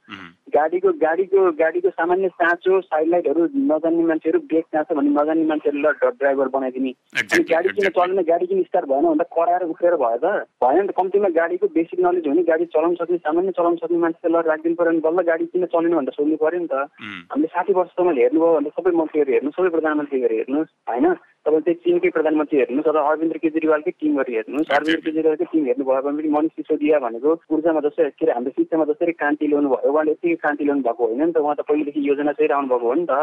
गाडीको 0.55 0.91
गाडीको 1.03 1.51
गाडीको 1.59 1.89
सामान्य 1.89 2.27
साँचो 2.33 2.81
साइड 2.81 3.07
लाइटहरू 3.09 3.43
नजान्ने 3.69 4.03
मान्छेहरू 4.03 4.39
ब्रेक 4.49 4.65
चाँचो 4.73 4.95
भन्ने 4.95 5.11
नजान्ने 5.11 5.45
मान्छेहरूलाई 5.45 6.11
ड्राइभर 6.19 6.47
बनाइदिने। 6.55 6.91
अनि 7.17 7.43
गाडी 7.51 7.69
किन 7.69 7.89
चल्दैन? 7.89 8.23
गाडी 8.31 8.45
किन 8.47 8.63
स्टार्ट 8.63 8.85
भएन 8.89 9.05
भन्दा 9.07 9.25
कराएर 9.35 9.63
उफ्रेर 9.67 9.95
भयो 10.01 10.17
त। 10.17 10.25
भएन 10.63 10.81
नि 10.81 10.87
त 10.87 10.97
कम्तीमा 10.97 11.29
गाडीको 11.37 11.67
बेसिक 11.77 11.99
नलेज 12.05 12.27
हुने 12.27 12.43
गाडी 12.49 12.65
चलाउन 12.73 12.95
सक्ने 12.95 13.17
सामान्य 13.17 13.51
चलाउन 13.57 13.75
सक्ने 13.83 13.97
मान्छेलाई 13.97 14.47
राखिदिनु 14.47 14.75
पऱ्यो 14.75 14.91
भने 14.91 15.01
बल्ल 15.07 15.19
गाडी 15.29 15.45
किन 15.53 15.65
चलेन 15.65 15.95
भनेर 15.95 16.13
सोध्नु 16.17 16.37
पऱ्यो 16.37 16.59
नि 16.59 16.67
त। 16.67 16.87
हामीले 17.31 17.47
साठी 17.53 17.73
वर्षसम्म 17.73 18.09
हेर्नुभयो 18.17 18.53
भने 18.57 18.69
सबै 18.77 18.91
मन्त्रीहरू 18.97 19.31
हेर्नु 19.33 19.51
सबै 19.57 19.69
प्रधानमन्त्रीहरू 19.75 20.35
हेर्नुहोस् 20.37 20.71
होइन? 20.89 21.05
तपाईँ 21.47 21.63
चाहिँ 21.63 21.79
चिनकै 21.83 22.09
प्रधानमन्त्री 22.11 22.57
हेर्नुहोस् 22.59 22.89
अथवा 22.91 23.01
अरविन्द 23.09 23.35
केजरीवालकै 23.43 23.91
टिमहरू 23.99 24.31
हेर्नुहोस्। 24.37 24.71
अरविन्द 24.77 25.03
केजरीवालकै 25.07 25.45
टिम 25.51 25.63
हेर्नुभयो 25.67 26.01
भने 26.03 26.17
पनि 26.17 26.29
मनिष 26.35 26.51
सिसोदिया 26.59 26.99
भनेको 26.99 27.31
ऊर्जामा 27.55 27.79
जस्तै 27.87 28.09
के 28.19 28.25
अरे 28.25 28.33
हाम्रो 28.35 28.51
शिक्षामा 28.57 28.85
जसरी 28.91 29.13
कान्ति 29.23 29.47
ल्याउनु 29.47 29.69
भयो 29.71 29.91
उहाँले 29.91 30.11
यतिकै 30.11 30.37
कान्ति 30.43 30.63
ल्याउनु 30.67 30.83
भएको 30.87 31.03
होइन 31.07 31.23
नि 31.23 31.31
त। 31.31 31.37
उहाँ 31.39 31.55
त 31.55 31.61
पहिलेदेखि 31.69 32.01
योजना 32.09 32.31
चाहिँ 32.35 32.51
आउनु 32.51 32.67
भएको 32.67 32.87
हो 32.87 32.93
नि 32.99 33.05
त। 33.07 33.13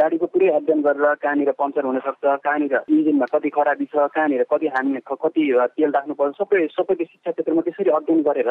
गाडीको 0.00 0.26
पुरै 0.32 0.48
अध्ययन 0.58 0.80
गरेर 0.82 1.14
कहाँनिर 1.20 1.50
पङ्चर 1.60 1.84
हुनसक्छ 1.84 2.24
कहाँनिर 2.24 2.74
इन्जिनमा 2.88 3.26
कति 3.34 3.48
खराबी 3.56 3.86
छ 3.92 3.94
कहाँनिर 4.16 4.42
कति 4.48 4.66
हानि 4.74 5.00
कति 5.04 5.42
तेल 5.76 5.90
राख्नुपर्छ 5.92 6.34
सबै 6.40 6.66
सबै 6.72 6.94
त्यो 6.94 7.06
शिक्षा 7.12 7.30
क्षेत्रमा 7.30 7.62
त्यसरी 7.68 7.90
अध्ययन 7.98 8.20
गरेर 8.24 8.50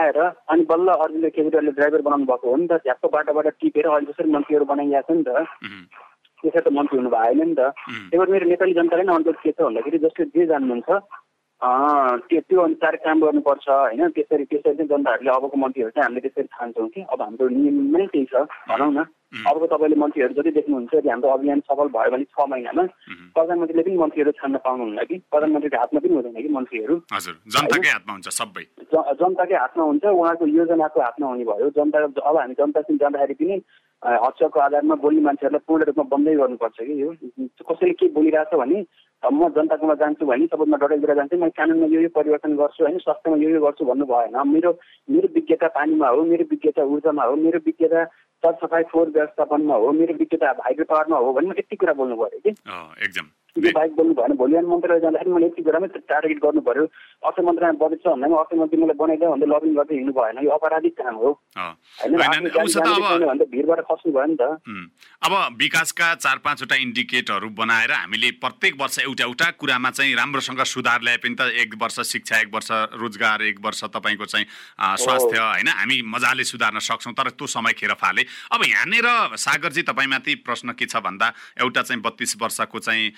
आएर 0.00 0.18
अनि 0.20 0.62
बल्ल 0.70 0.88
अरविन्द 0.96 1.26
केजरीवालले 1.36 1.72
ड्राइभर 1.78 2.00
बनाउनु 2.08 2.26
भएको 2.32 2.50
हो 2.50 2.56
नि 2.56 2.66
त। 2.66 2.80
झ्याप्पो 2.80 3.08
बाटोबाट 3.08 3.46
टिपेर 3.60 3.86
अहिले 3.86 4.12
जसरी 4.12 4.30
मन्त्रीहरू 4.32 4.64
बनाइरहेको 4.64 5.12
छ 5.12 5.16
नि 5.16 5.24
त। 5.28 6.09
त्यसरी 6.42 6.60
त 6.60 6.68
मन्त्री 6.72 6.96
हुनु 6.98 7.10
भएन 7.10 7.40
नि 7.40 7.54
त। 7.54 7.60
त्यही 8.10 8.18
भएर 8.18 8.30
मेरो 8.30 8.46
नेपाली 8.50 8.74
जनताले 8.80 9.02
नै 9.02 9.14
अनुरोध 9.14 9.38
के 9.44 9.50
छ 9.52 9.58
भन्दाखेरि 9.62 9.98
जसले 10.04 10.24
जे 10.34 10.46
जान्नुहुन्छ 10.52 10.90
त्यो 11.60 12.40
त्यो 12.40 12.60
अनुसार 12.64 12.96
काम 13.04 13.20
गर्नुपर्छ 13.20 13.68
होइन? 13.68 14.02
त्यसरी 14.16 14.44
त्यसरी 14.48 14.74
चाहिँ 14.74 14.88
जनताहरूले 14.88 15.30
अबको 15.30 15.56
मन्त्रीहरू 15.60 15.90
चाहिँ 15.92 16.04
हामीले 16.08 16.20
त्यसरी 16.24 16.48
ठान्छौँ 16.56 16.88
कि। 16.88 17.00
अब 17.12 17.20
हाम्रो 17.20 17.48
नियम 17.52 17.76
नै 17.96 18.06
त्यही 18.08 18.26
छ। 18.32 18.48
भनौँ 18.70 18.92
न। 18.96 19.04
अबको 19.44 19.66
तपाईँले 19.68 19.96
मन्त्रीहरू 20.00 20.34
जति 20.40 20.50
देख्नुहुन्छ 20.56 20.94
यदि 20.94 21.08
हाम्रो 21.12 21.28
अभियान 21.30 21.60
सफल 21.68 21.88
भयो 21.92 22.10
भने 22.10 22.24
छ 22.32 22.48
महिनामा 22.48 22.84
प्रधानमन्त्रीले 23.36 23.82
पनि 23.86 23.96
मन्त्रीहरू 24.00 24.32
छान्न 24.40 24.56
पाउनुहुन्न 24.64 25.04
कि? 25.04 25.16
प्रधानमन्त्रीको 25.30 25.76
हातमा 25.84 26.00
पनि 26.00 26.14
हुँदैन 26.16 26.40
कि 26.40 26.48
मन्त्रीहरू? 26.56 26.94
जनताकै 27.54 27.90
हातमा 27.92 28.12
हुन्छ 28.16 28.28
सबै। 28.40 28.64
जनताकै 29.20 29.56
हातमा 29.60 29.84
हुन्छ 29.84 30.04
उहाँको 30.16 30.44
योजनाको 30.56 31.00
हातमा 31.00 31.26
हुने 31.28 31.44
भयो। 31.44 31.70
जनता 31.76 31.98
अब 32.08 32.36
हामी 32.40 32.54
जनतासित 32.56 32.96
जाँदाखेरि 33.04 33.34
पनि 33.36 33.56
हक्षको 34.02 34.60
आधारमा 34.60 34.94
बोल्ने 34.94 35.20
मान्छेहरूलाई 35.20 35.64
पूर्ण 35.66 35.84
रूपमा 35.84 36.04
बन्दै 36.12 36.34
गर्नुपर्छ 36.34 36.76
कि 36.80 37.02
यो। 37.02 37.12
कसैले 37.68 37.92
के 37.92 38.08
बोलिरहेछ 38.08 38.54
भने 38.54 38.84
म 39.22 39.48
जनताकोमा 39.48 39.94
जान्छु 39.94 40.26
भने 40.26 40.46
सपोज 40.46 40.68
म 40.68 40.76
जान्छु 40.76 41.36
मैले 41.36 41.50
कानुनमा 41.50 41.86
यो 41.86 42.00
यो 42.00 42.08
परिवर्तन 42.08 42.56
गर्छु 42.56 42.84
होइन 42.84 42.98
स्वास्थ्यमा 42.98 43.36
यो 43.36 43.48
यो 43.50 43.60
गर्छु 43.60 43.84
भन्नु 43.84 44.04
भएन 44.06 44.36
मेरो 44.48 44.70
मेरो 45.10 45.28
विज्ञता 45.34 45.68
पानीमा 45.68 46.08
हो 46.08 46.24
मेरो 46.24 46.44
विज्ञता 46.50 46.82
ऊर्जामा 46.84 47.24
हो 47.24 47.34
मेरो 47.36 47.58
विज्ञता 47.66 48.04
सरसफाइ 48.42 48.82
फोहोर 48.92 49.08
व्यवस्थापनमा 49.16 49.74
हो 49.74 49.92
मेरो 49.92 50.14
विज्ञता 50.18 50.54
हाइड्रो 50.64 50.84
पावरमा 50.90 51.16
हो 51.18 51.32
भने 51.32 51.48
म 51.48 51.52
यति 51.58 51.76
कुरा 51.76 51.92
बोल्नु 52.00 52.16
पऱ्यो 52.16 52.40
कि। 52.40 52.50
एकदम। 53.04 53.26
त्यो 53.56 53.70
बाइक 53.74 53.92
बोल्नु 53.96 54.14
भएन। 54.14 54.32
भोलि 54.38 54.52
बिहान 54.52 54.66
मन्त्रालय 54.70 55.00
जाँदाखेरि 55.00 55.30
मैले 55.34 55.46
यति 55.46 55.62
कुरामै 55.62 55.88
टार्गेट 56.06 56.38
गर्नु 56.40 56.60
पऱ्यो। 56.62 56.84
अर्थ 57.26 57.38
मन्त्रालयमा 57.42 57.78
बजेट 57.82 58.00
छ 58.00 58.06
भन्दा 58.06 58.36
अर्थ 58.40 58.52
मन्त्री 58.54 58.78
मलाई 58.80 58.96
बनाइदियो 59.00 59.30
भन्दै 59.30 59.46
लबिङ 59.50 59.74
गर्दै 59.74 59.94
हिँड्नु 59.94 60.12
भएन। 60.14 60.38
यो 60.44 60.50
अपराधिक 60.54 60.94
काम 61.00 61.14
हो। 61.20 61.30
होइन 61.58 63.42
भिडबाट 63.50 63.80
खस्नु 63.90 64.12
भयो 64.14 64.26
नि 64.30 64.36
त। 64.38 64.42
अब 65.26 65.32
विकासका 65.58 66.08
चार 66.14 66.38
पाँचवटा 66.46 66.76
इन्डिकेटहरू 66.86 67.48
बनाएर 67.58 67.92
हामीले 67.92 68.30
प्रत्येक 68.38 68.74
वर्ष 68.80 68.98
एउटा 69.02 69.24
एउटा 69.24 69.50
कुरामा 69.58 69.90
चाहिँ 69.98 70.14
राम्रोसँग 70.14 70.62
सुधार 70.70 71.00
ल्याए 71.02 71.18
पनि 71.18 71.34
त 71.34 71.50
एक 71.60 71.74
वर्ष 71.82 72.00
शिक्षा 72.06 72.40
एक 72.40 72.54
वर्ष 72.54 72.70
रोजगार 73.02 73.42
एक 73.50 73.58
वर्ष 73.60 73.84
तपाईँको 73.90 74.24
चाहिँ 74.30 74.46
स्वास्थ्य 74.78 75.38
होइन 75.38 75.68
हामी 75.74 76.00
मजाले 76.06 76.44
सुधार्न 76.46 76.78
सक्छौँ 76.78 77.14
तर 77.18 77.34
त्यो 77.34 77.46
समय 77.50 77.74
खेर 77.74 77.98
फाले। 77.98 78.22
अब 78.52 78.64
यहाँनिर 78.64 79.08
सागरजी 79.36 79.82
तपाईँमाथि 79.82 80.34
प्रश्न 80.46 80.72
के 80.72 80.86
छ 80.86 80.96
भन्दा 81.00 81.32
एउटा 81.60 81.82
चाहिँ 81.82 82.02
बत्तिस 82.02 82.36
वर्षको 82.42 82.78
चाहिँ 82.80 83.10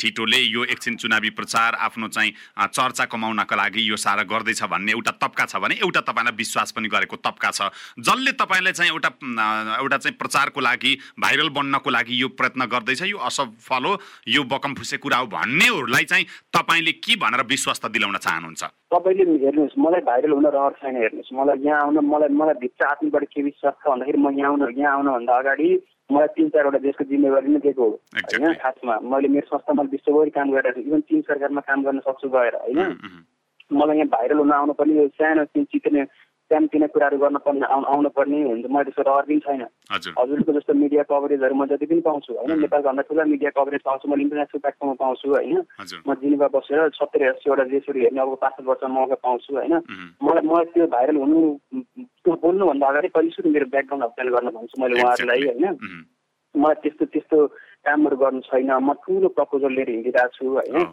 ठिटोले 0.00 0.38
यो 0.38 0.64
एकछिन 0.66 0.96
चुनावी 0.96 1.30
प्रचार 1.30 1.74
आफ्नो 1.80 2.08
चाहिँ 2.08 2.32
चर्चा 2.58 3.04
कमाउनको 3.06 3.56
लागि 3.56 3.88
यो 3.90 3.96
सारा 3.96 4.22
गर्दैछ 4.24 4.62
भन्ने 4.66 4.92
एउटा 4.92 5.10
तब्का 5.22 5.44
छ 5.46 5.56
भने 5.56 5.74
एउटा 5.80 6.00
तपाईँलाई 6.06 6.36
विश्वास 6.36 6.72
पनि 6.72 6.88
गरेको 6.88 7.16
तब्का 7.16 7.50
छ। 7.50 7.70
जसले 7.98 8.32
तपाईँलाई 8.36 8.72
चाहिँ 8.72 8.90
एउटा 8.92 9.10
एउटा 9.78 9.96
चाहिँ 9.96 10.16
प्रचारको 10.16 10.60
लागि 10.60 10.92
भाइरल 11.20 11.48
बन्नको 11.56 11.90
लागि 11.90 12.22
यो 12.22 12.28
प्रयत्न 12.38 12.66
गर्दैछ 12.66 13.02
यो 13.02 13.18
असफल 13.18 13.84
हो 13.84 13.92
यो 14.28 14.42
बकमफुसे 14.46 14.96
कुरा 14.98 15.16
हो 15.16 15.26
भन्नेहरूलाई 15.32 16.04
चाहिँ 16.04 16.26
तपाईँले 16.52 16.92
के 16.98 17.16
भनेर 17.16 17.42
विश्वास 17.46 17.80
त 17.80 17.90
दिलाउन 17.92 18.16
चाहनुहुन्छ? 18.16 18.64
तपाईँले 18.92 19.24
हेर्नुहोस् 19.44 19.78
मलाई 19.78 20.00
भाइरल 20.06 20.32
हुन 20.32 20.46
रहर 20.46 20.72
छैन 20.80 20.96
हेर्नुहोस्। 20.96 21.32
मलाई 21.36 21.58
यहाँ 21.66 21.80
आउन 21.82 21.98
मलाई 22.06 22.28
मलाई 22.32 22.54
भित्र 22.60 22.86
आत्मबाट 22.86 23.24
के 23.24 23.42
विश्वास 23.42 23.74
छ 23.74 23.88
भन्दाखेरि 23.88 24.18
म 24.18 24.30
यहाँ 24.38 24.55
आउन 24.62 24.78
यहाँ 24.78 24.92
आउनुभन्दा 24.96 25.38
अगाडि 25.38 25.68
मलाई 26.12 26.26
तिन 26.26 26.48
चारवटा 26.48 26.78
देशको 26.78 27.04
जिम्मेवारी 27.04 27.48
नै 27.48 27.58
दिएको 27.58 27.82
हो। 27.82 27.90
होइन 27.90 28.54
खासमा 28.54 28.94
मैले 29.02 29.28
मेरो 29.28 29.46
संस्थामा 29.46 29.82
विश्वभरि 29.82 30.30
काम 30.30 30.50
गरिरहेको 30.50 30.80
छु। 30.80 30.88
इभन 30.88 31.00
चिन 31.00 31.20
सरकारमा 31.20 31.60
काम 31.60 31.82
गर्न 31.84 31.98
सक्छु 31.98 32.28
गएर 32.28 32.54
होइन। 32.54 32.96
मलाई 33.72 33.96
यहाँ 33.96 34.08
भाइरल 34.08 34.38
हुन 34.38 34.52
आउनु 34.52 34.72
पनि 34.72 35.08
सानो 35.18 35.44
चित्र 35.44 36.06
सानोतिनो 36.46 36.86
कुराहरू 36.94 37.18
गर्न 37.18 37.36
पर्ने 37.42 37.66
आउनु 37.66 38.08
पर्ने 38.14 38.42
हुन्छ। 38.42 38.66
मैले 38.70 38.84
त्यस्तो 38.86 39.02
रहर 39.02 39.24
पनि 39.26 39.38
छैन। 39.42 39.62
हजुरको 39.90 40.52
जस्तो 40.52 40.74
मिडिया 40.74 41.02
कभरेजहरू 41.10 41.54
म 41.54 41.66
जति 41.66 41.86
पनि 41.86 42.00
पाउँछु 42.06 42.32
होइन? 42.32 42.60
नेपालभन्दा 42.60 43.02
ठुला 43.02 43.24
मिडिया 43.24 43.50
कभरेज 43.50 43.82
पाउँछु। 43.82 44.08
मैले 44.08 44.22
इन्टरनेसनल 44.22 44.60
प्लेटफर्ममा 44.62 44.94
पाउँछु 44.94 45.26
होइन? 45.30 45.58
म 46.06 46.14
जिनिभा 46.14 46.46
बसेर 46.54 46.88
सत्तरी 46.94 47.24
अस्सीवटा 47.26 47.64
देशहरू 47.64 48.00
हेर्ने 48.00 48.20
अब 48.20 48.34
पाँच 48.40 48.54
वर्ष 48.62 48.84
मौका 48.90 49.14
पाउँछु 49.26 49.50
होइन? 49.56 49.74
मलाई 50.22 50.42
मलाई 50.46 50.64
त्यो 50.74 50.86
भाइरल 50.86 51.16
हुनु 51.16 51.38
त्यो 51.74 52.34
बोल्नुभन्दा 52.42 52.86
अगाडि 52.86 53.08
कहिले 53.08 53.30
सुरु 53.30 53.50
मेरो 53.50 53.66
ब्याकग्राउन्ड 53.66 54.04
अप्लाइ 54.04 54.28
गर्न 54.30 54.48
भन्छु 54.54 54.82
मैले 54.82 55.02
उहाँहरूलाई 55.02 55.40
होइन? 55.50 55.64
मलाई 56.56 56.74
त्यस्तो 56.74 57.04
त्यस्तो 57.04 57.46
कामहरू 57.86 58.16
गर्नु 58.16 58.40
छैन। 58.40 58.70
म 58.82 58.92
ठुलो 58.92 59.28
प्रपोजल 59.28 59.72
लिएर 59.72 59.90
हिँडिरहेको 59.90 60.34
छु 60.34 60.44
होइन? 60.46 60.84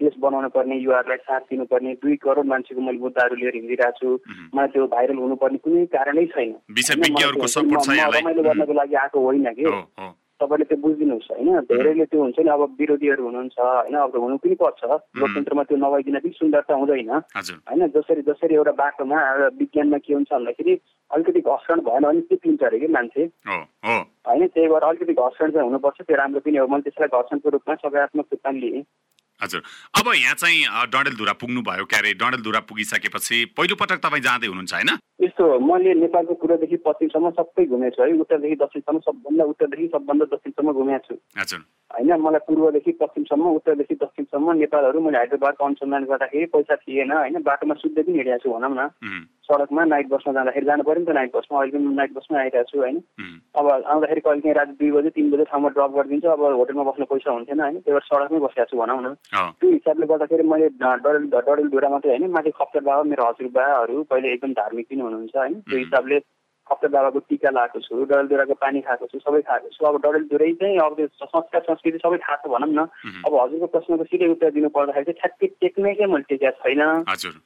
देश 0.00 0.14
बनाउनु 0.18 0.48
पर्ने 0.48 0.76
युवाहरूलाई 0.76 1.16
साथ 1.16 1.40
दिनुपर्ने 1.40 1.94
दुई 2.02 2.16
करोड 2.16 2.46
मान्छेको 2.46 2.80
मैले 2.80 2.98
मुद्दाहरू 2.98 3.36
लिएर 3.36 3.54
हिँडिरहेको 3.54 3.98
छु। 3.98 4.08
मलाई 4.54 4.68
त्यो 4.68 4.86
भाइरल 4.86 5.16
हुनुपर्ने 5.16 5.58
कुनै 5.58 5.86
कारणै 5.86 6.26
छैन। 6.26 6.52
रमाइलो 8.20 8.42
गर्नको 8.42 8.72
लागि 8.72 8.94
आएको 8.94 9.18
होइन 9.20 9.46
कि? 9.54 9.64
तपाईँले 10.40 10.64
त्यो 10.64 10.78
बुझिदिनुहोस् 10.80 11.30
होइन? 11.30 11.48
धेरैले 11.68 12.04
त्यो 12.10 12.20
हुन्छ 12.20 12.38
नि 12.40 12.50
अब 12.50 12.62
विरोधीहरू 12.80 13.22
हुनुहुन्छ 13.24 13.58
होइन? 13.60 13.96
अब 14.00 14.16
हुनु 14.16 14.36
पनि 14.40 14.54
पर्छ। 14.62 14.80
लोकतन्त्रमा 15.20 15.62
त्यो 15.68 15.76
नभइदिन 15.76 16.18
पनि 16.18 16.32
सुन्दरता 16.40 16.74
हुँदैन। 16.74 17.10
होइन? 17.12 17.86
जसरी 17.94 18.22
जसरी 18.28 18.54
एउटा 18.54 18.72
बाटोमा 18.80 19.18
विज्ञानमा 19.60 19.98
के 20.04 20.14
हुन्छ 20.14 20.30
भन्दाखेरि 20.32 20.74
अलिकति 21.10 21.40
घर्षण 21.40 21.80
भएन 21.86 22.04
भने 22.06 22.20
के 22.26 22.36
पिन्छ 22.36 22.62
अरे 22.62 22.78
कि 22.80 22.88
मान्छे? 22.88 23.22
होइन? 23.46 24.46
त्यही 24.46 24.68
भएर 24.68 24.84
अलिकति 24.88 25.12
घर्षण 25.12 25.50
चाहिँ 25.50 25.66
हुनुपर्छ। 25.68 25.98
त्यो 26.02 26.16
राम्रो 26.16 26.40
पनि 26.40 26.56
हो। 26.56 26.66
मैले 26.66 26.82
त्यसलाई 26.88 27.10
घर्षणको 27.20 27.48
रूपमा 27.50 27.74
सकारात्मक 27.74 28.26
रूपमा 28.32 28.52
लिएँ। 28.60 28.82
हजुर। 29.40 29.60
अब 29.98 30.06
यहाँ 30.14 30.34
चाहिँ 30.36 30.58
डडेलधुरा 30.92 31.32
पुग्नुभयो 31.40 31.84
क्यारे। 31.88 32.12
डडेलधुरा 32.20 32.60
पुगिसकेपछि 32.68 33.38
पहिलोपटक 33.56 33.98
तपाईँ 34.04 34.22
जाँदै 34.22 34.46
हुनुहुन्छ 34.52 34.72
होइन? 34.74 34.90
यस्तो 35.20 35.44
मैले 35.60 35.94
नेपालको 35.94 36.34
पूर्वदेखि 36.40 36.76
पश्चिमसम्म 36.84 37.30
सबै 37.38 37.64
घुमेको 37.66 37.96
छु 37.96 38.02
है। 38.02 38.20
उत्तरदेखि 38.20 38.56
दक्षिणसम्म 38.62 38.98
सबभन्दा 39.06 39.44
उत्तरदेखि 39.52 39.88
सबभन्दा 39.94 40.24
दक्षिणसम्म 40.32 40.72
घुमेको 40.72 41.04
छु। 41.08 41.14
होइन 41.90 42.12
मलाई 42.20 42.44
पूर्वदेखि 42.46 42.92
पश्चिमसम्म 43.00 43.50
उत्तरदेखि 43.58 43.94
दक्षिणसम्म 44.00 44.52
नेपालहरू 44.60 45.00
मैले 45.00 45.18
हाइद्राबादको 45.18 45.64
अनुसन्धान 45.64 46.04
गर्दाखेरि 46.04 46.46
पैसा 46.54 46.76
थिएन 46.76 47.12
होइन। 47.12 47.42
बाटोमा 47.42 47.74
शुद्ध 47.82 47.96
पनि 48.00 48.16
हिँडेको 48.16 48.38
छु 48.40 48.48
भनौँ 48.54 48.72
न। 48.72 48.88
सडकमा 49.50 49.84
नाइट 49.84 50.08
बसमा 50.08 50.32
जाँदाखेरि 50.32 50.66
जानु 50.66 50.82
पऱ्यो 50.86 51.00
नि 51.00 51.06
त 51.06 51.14
नाइट 51.18 51.30
बसमा। 51.36 51.58
अहिले 51.60 51.78
पनि 51.78 51.94
नाइट 52.00 52.12
बसमा 52.14 52.38
आइरहेको 52.40 52.70
छु 52.70 52.78
होइन। 52.80 52.96
अब 53.58 53.66
आउँदाखेरि 53.68 54.20
कहिले 54.20 54.40
काहीँ 54.40 54.54
राति 54.54 54.72
दुई 54.80 54.90
बजे 54.96 55.10
तिन 55.10 55.30
बजे 55.30 55.44
ठाउँमा 55.50 55.68
ड्रप 55.74 55.90
गरिदिन्छु। 55.96 56.28
अब 56.30 56.42
होटलमा 56.60 56.84
बस्नु 56.88 57.04
पैसा 57.10 57.30
हुन्थेन 57.30 57.60
होइन। 57.60 57.76
त्यही 57.82 57.92
भएर 57.92 58.04
सडकमै 58.08 58.40
बसिरहेको 58.46 58.70
छु 58.70 58.78
भनौँ 58.80 59.00
न। 59.02 59.14
त्यो 59.58 59.70
हिसाबले 59.70 60.06
गर्दाखेरि 60.06 60.44
मैले 60.48 60.68
डडेल 60.80 61.28
डडेलधुरा 61.34 61.88
मात्रै 61.90 62.10
होइन। 62.14 62.30
माथि 62.30 62.50
खप्तर 62.56 62.80
बाबा 62.88 63.02
मेरो 63.10 63.26
हजुरबाहरू 63.28 64.02
पहिले 64.06 64.32
एकदम 64.32 64.52
धार्मिक 64.60 64.86
पनि 64.86 65.02
हुनुहुन्छ 65.10 65.36
होइन? 65.36 65.60
त्यो 65.66 65.78
हिसाबले 65.78 66.18
बाबाको 66.70 67.18
टिका 67.26 67.50
लगाएको 67.50 67.78
छु 67.82 68.04
डडेलधुराको 68.06 68.54
पानी 68.54 68.80
खाएको 68.86 69.06
छु 69.10 69.18
सबै 69.18 69.42
खाएको 69.42 69.68
छु। 69.74 69.82
अब 69.90 69.96
डडेलधुरै 70.06 70.52
चाहिँ 70.54 70.78
अब 70.78 70.94
त्यो 70.96 71.06
संस्कार 71.26 71.62
संस्कृति 71.66 71.98
सबै 71.98 72.18
थाहा 72.22 72.36
छ 72.38 72.46
भनौँ 72.46 72.70
न। 72.70 72.86
अब 73.26 73.32
हजुरको 73.34 73.66
प्रश्नको 73.74 74.04
सिधै 74.06 74.28
उत्तर 74.30 74.50
दिनु 74.54 74.70
पर्दाखेरि 74.70 75.04
चाहिँ 75.10 75.18
ठ्याक्कै 75.18 75.46
टेक्नैकै 75.66 76.06
मैले 76.06 76.30
टेकेको 76.30 76.62
छैन। 76.62 76.82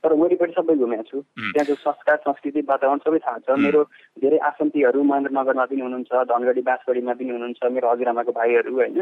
तर 0.05 0.13
वरिपरि 0.13 0.53
सबै 0.53 0.77
घुमेको 0.77 1.05
छु। 1.09 1.19
त्यहाँको 1.57 1.75
संस्कार 1.75 2.17
संस्कृति 2.29 2.61
वातावरण 2.69 2.99
सबै 3.01 3.19
थाहा 3.25 3.39
छ। 3.49 3.57
मेरो 3.65 3.81
धेरै 4.21 4.39
आसन्तीहरू 4.45 5.03
महेन्द्रनगरमा 5.03 5.65
पनि 5.73 5.81
हुनुहुन्छ 5.81 6.13
धनगढी 6.29 6.63
बाँसगढीमा 6.69 7.13
पनि 7.17 7.31
हुनुहुन्छ 7.33 7.61
मेरो 7.65 7.87
हजुरआमाको 7.91 8.33
भाइहरू 8.33 8.75
होइन? 8.77 9.01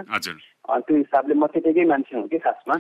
त्यो 0.87 0.97
हिसाबले 1.03 1.35
म 1.35 1.47
त्यतिकै 1.51 1.85
मान्छे 1.85 2.15
हुँ 2.17 2.29
कि 2.31 2.39
खासमा। 2.39 2.79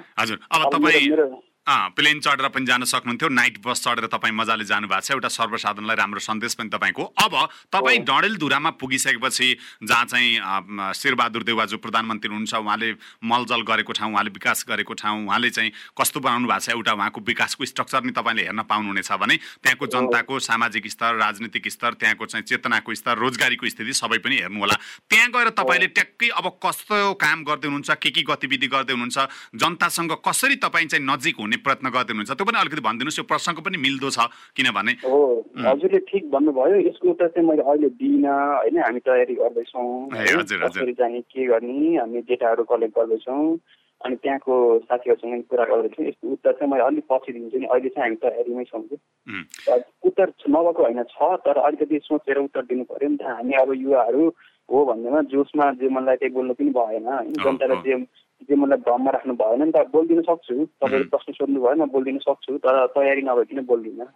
प्लेन 1.66 2.20
चढेर 2.20 2.48
पनि 2.48 2.66
जान 2.66 2.84
सक्नुहुन्थ्यो 2.84 3.28
नाइट 3.30 3.58
बस 3.62 3.82
चढेर 3.84 4.06
तपाईँ 4.10 4.34
मजाले 4.34 4.64
जानु 4.64 4.88
भएको 4.88 5.00
छ। 5.00 5.10
एउटा 5.12 5.28
सर्वसाधारणलाई 5.30 5.96
राम्रो 5.96 6.20
सन्देश 6.20 6.54
पनि 6.58 6.68
तपाईँको। 6.68 7.04
अब 7.22 7.34
तपाईँ 7.70 7.98
डडेलधुरामा 8.02 8.70
पुगिसकेपछि 8.82 9.48
जहाँ 9.84 10.04
चाहिँ 10.04 10.92
शेरबहादुर 10.92 11.42
देउवा 11.42 11.64
जो 11.64 11.78
प्रधानमन्त्री 11.78 12.28
हुनुहुन्छ 12.28 12.54
उहाँले 12.54 12.90
मलजल 13.22 13.62
गरेको 13.62 13.92
ठाउँ 13.94 14.12
उहाँले 14.12 14.30
विकास 14.34 14.64
गरेको 14.68 14.94
ठाउँ 14.94 15.26
उहाँले 15.26 15.50
चाहिँ 15.50 15.70
कस्तो 15.94 16.20
बनाउनु 16.20 16.48
भएको 16.48 16.60
छ 16.60 16.68
एउटा 16.74 16.92
उहाँको 16.92 17.20
विकासको 17.30 17.64
स्ट्रक्चर 17.64 18.02
नि 18.04 18.12
तपाईँले 18.12 18.42
हेर्न 18.42 18.62
पाउनुहुनेछ 18.66 19.12
भने 19.22 19.36
त्यहाँको 19.62 19.86
जनताको 19.86 20.38
सामाजिक 20.42 20.90
स्तर 20.90 21.14
राजनीतिक 21.22 21.68
स्तर 21.70 21.94
त्यहाँको 21.94 22.26
चाहिँ 22.26 22.42
चेतनाको 22.42 22.94
स्तर 22.94 23.18
रोजगारीको 23.22 23.68
स्थिति 23.70 23.92
सबै 23.94 24.18
पनि 24.18 24.36
हेर्नु 24.42 24.58
होला। 24.58 24.76
त्यहाँ 25.06 25.30
गएर 25.30 25.48
तपाईँले 25.54 25.86
ट्याक्कै 25.94 26.28
अब 26.34 26.58
कस्तो 26.58 27.14
काम 27.22 27.44
गर्दै 27.46 27.70
हुनुहुन्छ 27.70 27.90
के 28.02 28.10
के 28.10 28.22
गतिविधि 28.26 28.66
गर्दै 28.66 28.92
हुनुहुन्छ 28.92 29.18
जनतासँग 29.54 30.12
कसरी 30.26 30.56
तपाईँ 30.58 30.86
चाहिँ 30.90 31.06
नजिक 31.06 31.36
हुने 31.38 31.51
भन्ने 31.52 31.62
प्रयत्न 31.64 31.88
गर्दै 31.92 32.12
हुनुहुन्छ 32.12 32.32
त्यो 32.32 32.46
पनि 32.48 32.58
अलिकति 32.60 32.82
भनिदिनुहोस् 32.88 33.18
यो 33.20 33.24
प्रसङ्ग 33.28 33.58
पनि 33.60 33.76
मिल्दो 33.76 34.08
छ 34.10 34.18
किनभने 34.56 34.92
हो 35.04 35.20
हजुरले 35.60 36.00
ठिक 36.08 36.24
भन्नुभयो। 36.32 36.76
यसको 36.88 37.10
उत्तर 37.12 37.28
चाहिँ 37.28 37.48
मैले 37.48 37.62
अहिले 37.62 37.88
दिइनँ 38.00 38.32
होइन 38.32 38.78
हामी 38.80 39.00
तयारी 39.04 39.34
गर्दैछौँ 39.36 39.88
कसरी 40.08 40.92
जाने 40.96 41.20
के 41.28 41.46
गर्ने 41.46 41.96
हामी 41.96 42.20
डेटाहरू 42.24 42.64
कलेक्ट 42.64 42.94
गर्दैछौँ 42.98 43.44
अनि 44.00 44.16
त्यहाँको 44.16 44.54
साथीहरूसँग 44.88 45.42
कुरा 45.46 45.64
गर्दैछौँ। 45.64 46.06
यसको 46.06 46.32
उत्तर 46.32 46.52
चाहिँ 46.52 46.70
मैले 46.72 46.84
अलिक 46.84 47.04
पछि 47.06 47.32
दिन्छु 47.32 47.58
नि। 47.58 47.66
अहिले 47.70 47.88
चाहिँ 47.94 48.02
हामी 48.02 48.16
तयारीमै 48.24 48.64
छौँ 48.64 48.82
कि। 48.82 48.96
उत्तर 50.08 50.32
नभएको 50.48 50.82
होइन 50.82 51.02
छ 51.12 51.36
तर 51.44 51.56
अलिकति 51.68 52.00
सोचेर 52.08 52.38
उत्तर 52.48 52.62
दिनु 52.66 52.84
पऱ्यो 52.90 53.08
नि 53.08 53.16
त। 53.16 53.22
हामी 53.22 53.54
अब 53.62 53.70
युवाहरू 53.78 54.26
हो 54.72 54.84
भन्दैमा 54.90 55.20
जोसमा 55.30 55.70
जे 55.78 55.88
मनलाई 55.94 56.16
त्यही 56.18 56.34
बोल्नु 56.34 56.54
पनि 56.58 56.70
भएन 56.74 57.06
होइन। 57.06 57.32
जनतालाई 57.44 57.78
जे 57.86 57.94
जे 58.48 58.54
मलाई 58.54 58.78
भ्रममा 58.82 59.10
राख्नु 59.10 59.34
भएन 59.38 59.62
नि 59.62 59.72
त 59.72 59.86
बोलिदिन 59.92 60.20
सक्छु। 60.22 60.54
तपाईँले 60.82 61.06
प्रश्न 61.12 61.32
सोध्नु 61.32 61.58
भयो 61.62 61.76
म 61.78 61.86
बोलिदिन 61.92 62.18
सक्छु 62.26 62.58
तर 62.62 62.74
तयारी 62.94 63.22
नभइकन 63.22 63.60
बोल्दिनँ। 63.66 64.06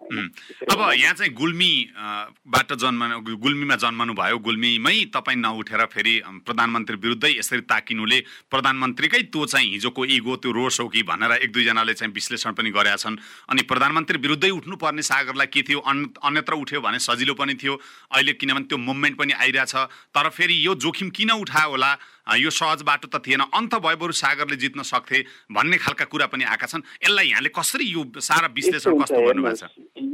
अब 0.73 0.81
यहाँ 0.99 1.15
चाहिँ 1.15 1.33
गुल्मीबाट 1.33 2.71
जन्म 2.83 3.03
गुल्मीमा 3.39 3.77
जन्मनु 3.83 4.13
भयो। 4.15 4.39
गुल्मीमै 4.47 4.97
तपाईँ 5.15 5.39
नउठेर 5.39 5.83
फेरि 5.95 6.15
प्रधानमन्त्री 6.47 6.97
विरुद्धै 6.97 7.31
यसरी 7.39 7.61
ताकिनुले 7.71 8.19
प्रधानमन्त्रीकै 8.51 9.23
त्यो 9.31 9.45
चाहिँ 9.47 9.69
हिजोको 9.73 10.05
इगो 10.17 10.37
त्यो 10.43 10.51
रोस 10.53 10.81
हो 10.81 10.89
कि 10.89 11.03
भनेर 11.07 11.33
एक 11.45 11.53
दुईजनाले 11.53 11.95
चाहिँ 11.95 12.13
विश्लेषण 12.13 12.53
पनि 12.59 12.71
गरेका 12.71 12.97
छन्। 12.97 13.17
अनि 13.51 13.63
प्रधानमन्त्री 13.71 14.19
विरुद्धै 14.19 14.51
उठ्नुपर्ने 14.51 15.03
सागरलाई 15.03 15.47
के 15.47 15.63
थियो? 15.63 15.81
अन्यत्र 15.81 16.55
उठ्यो 16.55 16.81
भने 16.81 16.99
सजिलो 16.99 17.35
पनि 17.35 17.55
थियो। 17.55 17.75
अहिले 18.11 18.33
किनभने 18.41 18.65
त्यो 18.67 18.79
मुभमेन्ट 18.79 19.17
पनि 19.19 19.33
आइरहेछ। 19.33 19.75
तर 20.15 20.29
फेरि 20.29 20.57
यो 20.67 20.75
जोखिम 20.75 21.09
किन 21.11 21.31
उठायो 21.45 21.71
होला? 21.71 21.91
यो 22.27 22.51
सहज 22.51 22.83
बाटो 22.83 23.07
त 23.07 23.23
थिएन। 23.23 23.47
अन्त 23.55 23.75
भयो 23.79 23.97
बरु 23.97 24.13
सागरले 24.13 24.57
जित्न 24.59 24.83
सक्थे 24.83 25.19
भन्ने 25.55 25.77
खालका 25.79 26.05
कुरा 26.11 26.27
पनि 26.27 26.45
आएका 26.45 26.67
छन्। 26.67 26.83
यसलाई 27.07 27.27
यहाँले 27.31 27.51
कसरी 27.55 27.87
यो 27.87 28.03
सारा 28.19 28.51
विश्लेषण 28.51 28.99
कस्तो 28.99 29.21
गर्नुभएको 29.23 29.57
छ 29.57 29.65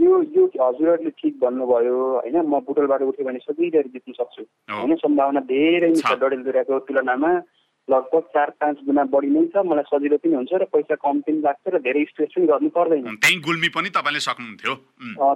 यो 0.02 0.12
यो 0.22 0.42
हजुरहरूले 0.44 1.10
ठिक 1.10 1.34
भन्नुभयो 1.40 1.96
होइन? 2.20 2.36
म 2.44 2.60
बुटलबाट 2.68 3.02
उठ्यो 3.02 3.24
भने 3.24 3.40
सजिलै 3.40 3.82
जित्न 3.88 4.12
सक्छु। 4.12 4.42
होइन? 4.42 4.94
सम्भावना 5.00 5.40
धेरै 5.48 5.90
छ। 5.96 6.12
डडेलधुराको 6.20 6.78
तुलनामा। 6.86 7.30
लगभग 7.90 8.22
चार 8.34 8.50
पाँच 8.60 8.76
गुणा 8.86 9.04
बढी 9.12 9.28
नै 9.30 9.46
छ 9.50 9.62
मलाई 9.66 9.84
सजिलो 9.90 10.16
पनि 10.22 10.34
हुन्छ 10.34 10.52
र 10.54 10.64
पैसा 10.70 10.94
कम 11.02 11.20
पनि 11.26 11.40
लाग्छ 11.42 11.74
र 11.74 11.78
धेरै 11.82 12.04
स्ट्रेस 12.10 12.30
पनि 12.36 12.46
गर्नु 12.46 12.68
पर्दैन। 12.70 13.16
त्यही 13.18 13.36
गुल्मी 13.42 13.68
पनि 13.74 13.88
तपाईँले 13.90 14.20
सक्नुहुन्थ्यो। 14.26 14.74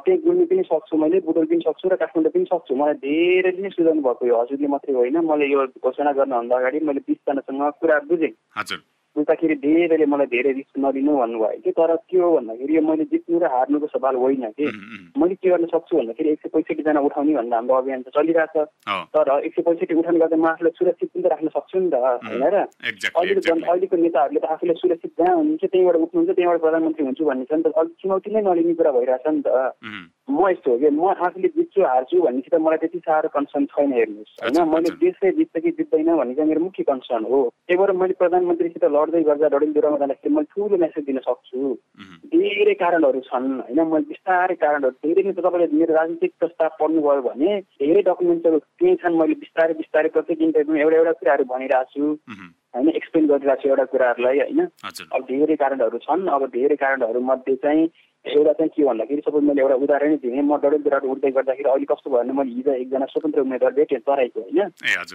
त्यही 0.07 0.19
गुल्मी 0.27 0.45
पनि 0.47 0.63
सक्छु 0.71 0.97
मैले 0.97 1.21
बुटोल 1.27 1.47
पनि 1.51 1.63
सक्छु 1.67 1.89
र 1.91 1.97
काठमाडौँ 1.99 2.33
पनि 2.33 2.47
सक्छु। 2.47 2.73
मलाई 2.77 2.95
धेरैले 3.03 3.63
नै 3.63 3.71
सुझाउनु 3.75 4.03
भएको 4.07 4.27
यो 4.27 4.35
हजुरले 4.41 4.69
मात्रै 4.71 4.95
होइन 4.95 5.17
मैले 5.27 5.47
यो 5.53 5.67
घोषणा 5.83 6.13
गर्नुभन्दा 6.13 6.57
अगाडि 6.57 6.79
मैले 6.87 7.01
बिसजनासँग 7.03 7.63
कुरा 7.83 7.99
बुझेँ। 8.07 8.35
हजुर। 8.57 8.81
बुझ्दाखेरि 9.17 9.55
धेरैले 9.65 10.07
मलाई 10.07 10.27
धेरै 10.27 10.53
रिस्क 10.53 10.79
नलिनु 10.79 11.13
भन्नुभयो 11.17 11.61
कि 11.65 11.71
तर 11.73 11.95
के 11.97 12.19
हो 12.19 12.29
भन्दाखेरि 12.37 12.77
यो 12.77 12.83
मैले 12.83 13.05
जित्नु 13.09 13.39
र 13.41 13.47
हार्नुको 13.49 13.87
सवाल 13.87 14.17
होइन 14.17 14.45
कि। 14.53 14.67
मैले 15.17 15.35
के 15.35 15.49
गर्न 15.51 15.67
सक्छु 15.73 15.97
भन्दाखेरि 15.97 16.29
एक 16.31 16.41
सय 16.41 16.49
पैँसठीजना 16.53 17.01
उठाउने 17.01 17.33
भनेर 17.35 17.55
हाम्रो 17.55 17.75
अभियान 17.75 18.03
त 18.03 18.09
चलिरहेछ। 18.17 18.57
तर 19.17 19.31
एक 19.45 19.53
सय 19.57 19.63
पैँसठी 19.63 19.95
उठाउने 19.95 20.21
गर्दा 20.21 20.37
म 20.37 20.47
आफूलाई 20.47 20.77
सुरक्षित 20.79 21.09
पनि 21.15 21.23
त 21.23 21.27
राख्न 21.33 21.49
सक्छु 21.49 21.79
नि 21.81 21.91
त 21.91 21.97
होइन 21.97 22.45
र? 22.45 22.57
अहिलेको 23.17 23.41
जन 23.41 23.61
अहिलेको 23.63 23.97
नेताहरूले 23.97 24.41
त 24.41 24.45
आफूलाई 24.45 24.77
सुरक्षित 24.85 25.13
जहाँ 25.19 25.35
हुनुहुन्छ 25.37 25.65
त्यहीँबाट 25.65 25.97
उठ्नुहुन्छ 25.97 26.31
त्यहीँबाट 26.37 26.61
प्रधानमन्त्री 26.61 27.05
हुन्छु 27.07 27.25
भन्ने 27.25 27.45
छ 27.45 27.53
नि 27.57 27.63
त। 27.63 27.67
अलिक 27.73 27.95
चुनौती 28.01 28.29
नै 28.31 28.41
नलिने 28.43 28.75
कुरा 28.75 28.91
भइरहेछ 28.93 29.27
नि 29.27 29.43
त। 29.47 29.49
म 30.29 30.49
यस्तो 30.49 30.71
हो 30.73 30.79
कि 30.79 30.91
म 30.91 31.07
आफूले 31.07 31.49
जित्छु 31.49 31.83
हार्छु 31.85 32.21
भनेपछि 32.21 32.51
त 32.51 32.59
मलाई 32.59 32.79
त्यति 32.79 32.99
साह्रो 32.99 33.29
कन्सर्न 33.31 33.65
छैन 33.67 33.93
हेर्नुहोस् 33.93 34.33
होइन 34.43 34.69
मैले 34.69 34.91
देशले 34.99 35.31
जित्छ 35.33 35.55
कि 35.57 35.71
जित्दैन 35.73 36.11
भन्ने 36.13 36.35
चाहिँ 36.35 36.49
मेरो 36.49 36.61
मुख्य 36.61 36.83
कन्सर्न 36.83 37.25
हो 37.25 37.39
त्यही 37.63 37.79
भएर 37.79 37.93
मैले 37.95 38.15
प्रधानमन्त्रीसित 38.19 38.85
लड्दै 38.87 39.23
गर्दा 39.23 39.49
डडेलधुरामा 39.49 39.99
जाँदाखेरि 39.99 40.35
मैले 40.35 40.51
ठुलो 40.51 40.77
मेसेज 40.77 41.05
दिन 41.05 41.19
सक्छु 41.21 41.75
धेरै 42.27 42.75
कारणहरू 42.75 43.21
छन् 43.23 43.49
होइन 43.61 43.81
मैले 43.85 44.11
बिस्तारै 44.11 44.55
कारणहरू 44.57 44.99
धेरै 45.05 45.23
नै 45.23 45.39
तपाईँले 45.39 45.71
मेरो 45.77 45.95
राजनीतिक 45.95 46.35
प्रस्ताव 46.39 46.77
पढ्नुभयो 46.81 47.23
भने 47.23 47.51
धेरै 47.79 48.03
डकुमेन्ट्सहरू 48.03 48.59
केही 48.77 48.99
छन् 48.99 49.19
मैले 49.19 49.41
बिस्तारै 49.41 49.79
बिस्तारै 49.79 50.11
प्रत्येक 50.11 50.43
इन्टरभ्यूमा 50.43 50.83
एउटा 50.83 50.99
एउटा 50.99 51.19
कुराहरू 51.19 51.45
भनिरहेको 51.47 51.91
छु 51.95 52.15
होइन 52.77 52.89
एक्सप्लेन 52.89 53.27
गरिरहेको 53.27 53.63
छु 53.63 53.69
एउटा 53.69 53.85
कुराहरूलाई 53.93 54.39
होइन? 54.41 54.61
अब 55.17 55.23
धेरै 55.31 55.57
कारणहरू 55.63 55.99
छन्। 56.05 56.29
अब 56.29 56.47
धेरै 56.57 56.77
कारणहरू 56.77 57.21
मध्ये 57.31 57.57
चाहिँ 57.65 57.89
एउटा 58.25 58.53
चाहिँ 58.53 58.71
के 58.75 58.85
भन्दाखेरि 58.85 59.23
सपोज 59.23 59.43
मैले 59.47 59.61
एउटा 59.63 59.75
उदाहरण 59.87 60.15
दिएँ। 60.23 60.43
म 60.43 60.57
डडेलधुराबाट 60.63 61.05
उठ्दै 61.11 61.31
गर्दाखेरि 61.31 61.69
अहिले 61.71 61.87
कस्तो 61.91 62.11
भयो 62.11 62.23
भने 62.23 62.33
मैले 62.39 62.51
हिजो 62.59 62.73
एकजना 62.83 63.07
स्वतन्त्र 63.07 63.41
उम्मेद्वार 63.41 63.73
भेटेँ 63.79 63.99
तराईको 64.03 64.41
होइन? 64.41 64.59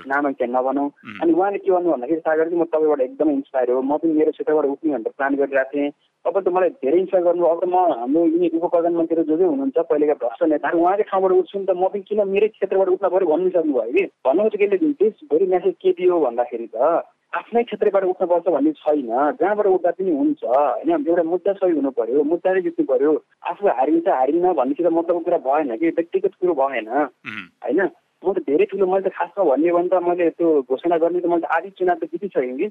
नाम 0.08 0.32
चाहिँ 0.32 0.52
नबनाऊ 0.54 0.88
अनि 1.22 1.32
उहाँले 1.34 1.60
के 1.60 1.72
भन्नु 1.72 1.92
भन्दाखेरि 1.92 2.22
सागर 2.24 2.48
चाहिँ 2.48 2.62
म 2.62 2.66
तपाईँबाट 2.72 3.02
एकदमै 3.08 3.34
इन्सपायर 3.34 3.72
हो। 3.72 3.82
म 3.82 3.98
पनि 4.00 4.14
मेरो 4.16 4.32
क्षेत्रबाट 4.32 4.66
उठ्ने 4.66 4.92
भनेर 4.96 5.14
प्लान 5.20 5.36
गरिरहेको 5.36 5.72
थिएँ। 5.76 5.92
तपाईँ 6.26 6.44
त 6.46 6.48
मलाई 6.56 6.70
धेरै 6.80 6.98
इन्सपायर 7.04 7.24
गर्नु 7.28 7.44
अब 7.52 7.62
म 7.68 7.76
हाम्रो 8.00 8.26
यिनी 8.32 8.48
उप 8.56 8.66
प्रधानमन्त्री 8.72 9.24
जो 9.28 9.36
जो 9.38 9.46
हुनुहुन्छ 9.52 9.78
पहिलेका 9.92 10.16
भ्रष्ट 10.24 10.44
नेताहरू 10.48 10.80
उहाँकै 10.80 11.04
ठाउँबाट 11.12 11.32
उठ्छु 11.36 11.58
नि 11.60 11.66
त। 11.68 11.72
म 11.76 11.84
पनि 11.92 12.02
किन 12.08 12.20
मेरै 12.32 12.48
क्षेत्रबाट 12.56 12.90
उठ्न 12.96 13.06
पऱ्यो 13.12 13.28
भन्नु 13.28 13.50
सक्नुभयो 13.52 13.92
कि? 13.92 14.04
चाहिँ 14.24 14.50
केले 14.56 14.78
देशभरि 15.04 15.46
म्यासेज 15.52 15.76
के 15.84 15.92
दियो 16.00 16.16
भन्दाखेरि 16.26 16.68
त। 16.72 17.04
आफ्नै 17.34 17.64
क्षेत्रबाट 17.64 18.04
उठ्नुपर्छ 18.04 18.48
भन्ने 18.52 18.72
छैन। 18.84 19.08
जहाँबाट 19.40 19.68
उठ्दा 19.68 19.92
पनि 19.92 20.12
हुन्छ। 20.12 20.44
होइन 20.44 20.92
एउटा 21.08 21.24
मुद्दा 21.24 21.54
सही 21.54 21.72
हुनु 21.72 21.92
पर्यो 21.96 22.24
मुद्दाले 22.28 22.62
जित्नु 22.62 22.86
पर्यो। 22.86 23.12
आफू 23.50 23.68
हारिन्छ 23.68 24.08
हारिन्न 24.08 24.54
भन्नेसित 24.54 24.88
मतलबको 24.92 25.20
कुरा 25.20 25.38
भएन 25.48 25.76
कि 25.78 25.88
व्यक्तिगत 25.96 26.34
कुरो 26.42 26.54
भएन। 26.60 26.90
होइन 26.92 27.82
म 28.24 28.34
त 28.34 28.38
धेरै 28.46 28.66
ठुलो 28.70 28.86
मैले 28.86 29.10
त 29.10 29.14
खासमा 29.16 29.44
भन्ने 29.44 29.72
भने 29.72 29.90
त 29.90 30.04
मैले 30.04 30.30
त्यो 30.38 30.50
घोषणा 30.70 30.98
गर्ने 30.98 31.20
त 31.20 31.26
मैले 31.26 31.42
त 31.42 31.52
आधी 31.56 31.70
चुनाव 31.80 31.98
त 31.98 32.12
जितिसकेँ 32.12 32.58
कि। 32.58 32.68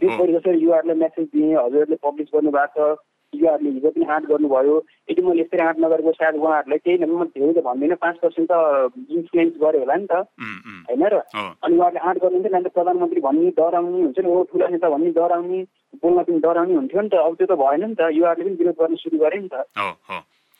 देशभरि 0.00 0.32
जसरी 0.32 0.58
युवाहरूलाई 0.62 0.96
मेसेज 0.96 1.26
दिएँ 1.34 1.56
हजुरहरूले 1.58 1.98
पब्लिस 2.06 2.28
गर्नुभएको 2.34 2.94
छ। 2.94 2.98
युवाहरूले 3.34 3.70
हिजो 3.70 3.90
पनि 3.90 4.04
आँट 4.04 4.24
गर्नुभयो। 4.24 4.76
यदि 5.10 5.22
मैले 5.22 5.42
यसरी 5.42 5.60
आँट 5.60 5.78
नगरेको 5.78 6.12
सायद 6.12 6.34
उहाँहरूलाई 6.36 6.78
केही 6.78 6.98
न 6.98 7.10
म 7.10 7.24
धेरै 7.24 7.52
त 7.52 7.64
भन्दिनँ 7.64 7.96
पाँच 7.96 8.16
पर्सेन्ट 8.22 8.48
त 8.52 8.54
इन्फ्लुएन्स 9.10 9.54
गर्यो 9.60 9.80
होला 9.80 9.96
नि 9.96 10.06
त। 10.06 10.12
होइन 10.88 11.04
र? 11.06 11.14
अनि 11.64 11.74
उहाँहरूले 11.78 12.00
आँट 12.08 12.18
गर्नुहुन्थ्यो 12.22 12.58
नि 12.58 12.64
त 12.64 12.72
प्रधानमन्त्री 12.74 13.20
भन्ने 13.20 13.50
डराउने 13.58 13.98
हुन्छ 14.02 14.18
नि 14.18 14.28
ओ 14.30 14.42
ठुलो 14.50 14.66
नेता 14.68 14.88
भन्ने 14.88 15.10
डराउने 15.10 15.60
बोल्न 16.02 16.22
पनि 16.22 16.38
डराउने 16.38 16.74
हुन्थ्यो 16.74 17.00
नि 17.00 17.08
त। 17.08 17.14
अब 17.14 17.34
त्यो 17.34 17.46
त 17.46 17.58
भएन 17.58 17.84
नि 17.88 17.94
त। 17.94 18.00
युवाहरूले 18.12 18.50
पनि 18.50 18.58
विरोध 18.60 18.76
गर्न 18.80 18.94
सुरु 19.02 19.18
गरे 19.18 19.38
नि 19.38 19.48
त। 19.48 19.54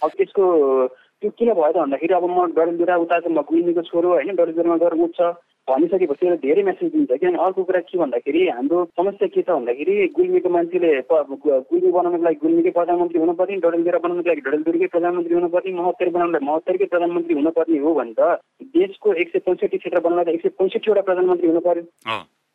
अब 0.02 0.10
त्यसको 0.18 0.44
त्यो 1.24 1.32
किन 1.40 1.50
भयो 1.56 1.72
त 1.72 1.76
भन्दाखेरि 1.80 2.14
अब 2.14 2.24
म 2.28 2.52
डडेलधुरा 2.52 2.94
उता 3.00 3.16
म 3.32 3.40
गुइनीको 3.48 3.82
छोरो 3.88 4.08
होइन 4.12 4.37
डडेलधुरामा 4.37 4.76
गएर 4.84 4.94
उठ्छ। 5.08 5.20
भनिसकेपछि 5.68 6.37
धेरै 6.44 6.62
मेसेज 6.62 6.90
दिन्छ। 6.92 7.16
किनभने 7.16 7.40
अर्को 7.40 7.62
कुरा 7.64 7.80
के 7.88 7.96
भन्दाखेरि 7.98 8.40
हाम्रो 8.52 8.84
समस्या 9.00 9.28
के 9.32 9.42
छ 9.42 9.48
भन्दाखेरि 9.48 9.94
गुल्मीको 10.16 10.48
मान्छेले 10.56 10.90
गुल्मी 11.08 11.90
बनाउनको 11.96 12.24
लागि 12.28 12.38
गुल्मीकै 12.44 12.72
प्रधानमन्त्री 12.76 13.20
हुनुपर्ने 13.24 13.56
डडेलधुरा 13.64 13.98
बनाउनको 14.04 14.28
लागि 14.28 14.44
डडेलधुरकै 14.44 14.88
प्रधानमन्त्री 14.92 15.34
हुनुपर्ने 15.34 15.72
महत्तर 15.80 16.08
बनाउनलाई 16.16 16.46
महत्तरकै 16.50 16.90
प्रधानमन्त्री 16.92 17.34
हुनुपर्ने 17.40 17.78
हो 17.80 17.94
भने 17.96 18.14
त 18.20 18.20
देशको 18.76 19.14
एक 19.24 19.32
सय 19.32 19.44
पैँसठी 19.48 19.76
क्षेत्र 19.80 20.04
बनाउँदा 20.04 20.37
एक 20.37 20.42
सय 20.44 20.56
पैँसठीवटा 20.60 21.08
प्रधानमन्त्री 21.08 21.48
हुनु 21.48 21.64
पर्यो। 21.68 21.84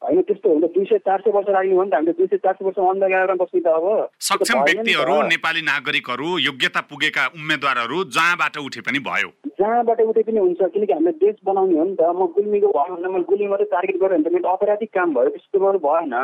होइन 0.01 0.21
त्यस्तो 0.21 0.49
हुन्छ 0.49 0.65
दुई 0.73 0.85
सय 0.85 0.97
चार 1.05 1.19
सय 1.21 1.31
वर्ष 1.31 1.49
लाग्ने 1.49 1.75
हो 1.75 1.83
नि 1.83 1.89
त 1.89 1.93
हामीले 1.93 2.13
दुई 2.17 2.27
सय 2.27 2.37
चार 2.37 2.53
सय 2.53 2.65
वर्ष 2.65 2.77
अन्धकारमा 2.79 3.35
बस्ने 3.43 3.61
त 3.61 3.67
अब। 3.67 3.85
सक्षम 4.29 4.59
व्यक्तिहरू 4.63 5.15
नेपाली 5.27 5.61
नागरिकहरू 5.61 6.37
योग्यता 6.39 6.81
पुगेका 6.89 7.25
उम्मेद्वारहरू 7.35 8.03
जहाँबाट 8.15 8.57
उठे 8.63 8.81
पनि 8.87 8.99
भयो। 9.07 9.29
जहाँबाट 9.59 10.01
उठे 10.01 10.23
पनि 10.23 10.39
हुन्छ 10.39 10.61
किनकि 10.73 10.93
हामीले 10.93 11.11
देश 11.19 11.35
बनाउने 11.45 11.77
हो 11.79 11.83
नि 11.83 11.95
त। 11.99 12.01
म 12.15 12.31
गुल्मीको 12.31 12.67
भयो 12.77 12.95
भने 12.95 13.09
मैले 13.11 13.27
गुल्मी 13.27 13.47
मात्रै 13.51 13.67
टार्गेट 13.75 13.97
गरेँ 13.99 14.17
भने 14.17 14.29
त 14.29 14.33
मेरो 14.33 14.49
अपराधिक 14.55 14.89
काम 14.95 15.13
भयो 15.13 15.29
त्यस्तो 15.35 15.59
गर्नु 15.59 15.79
भएन। 15.83 16.15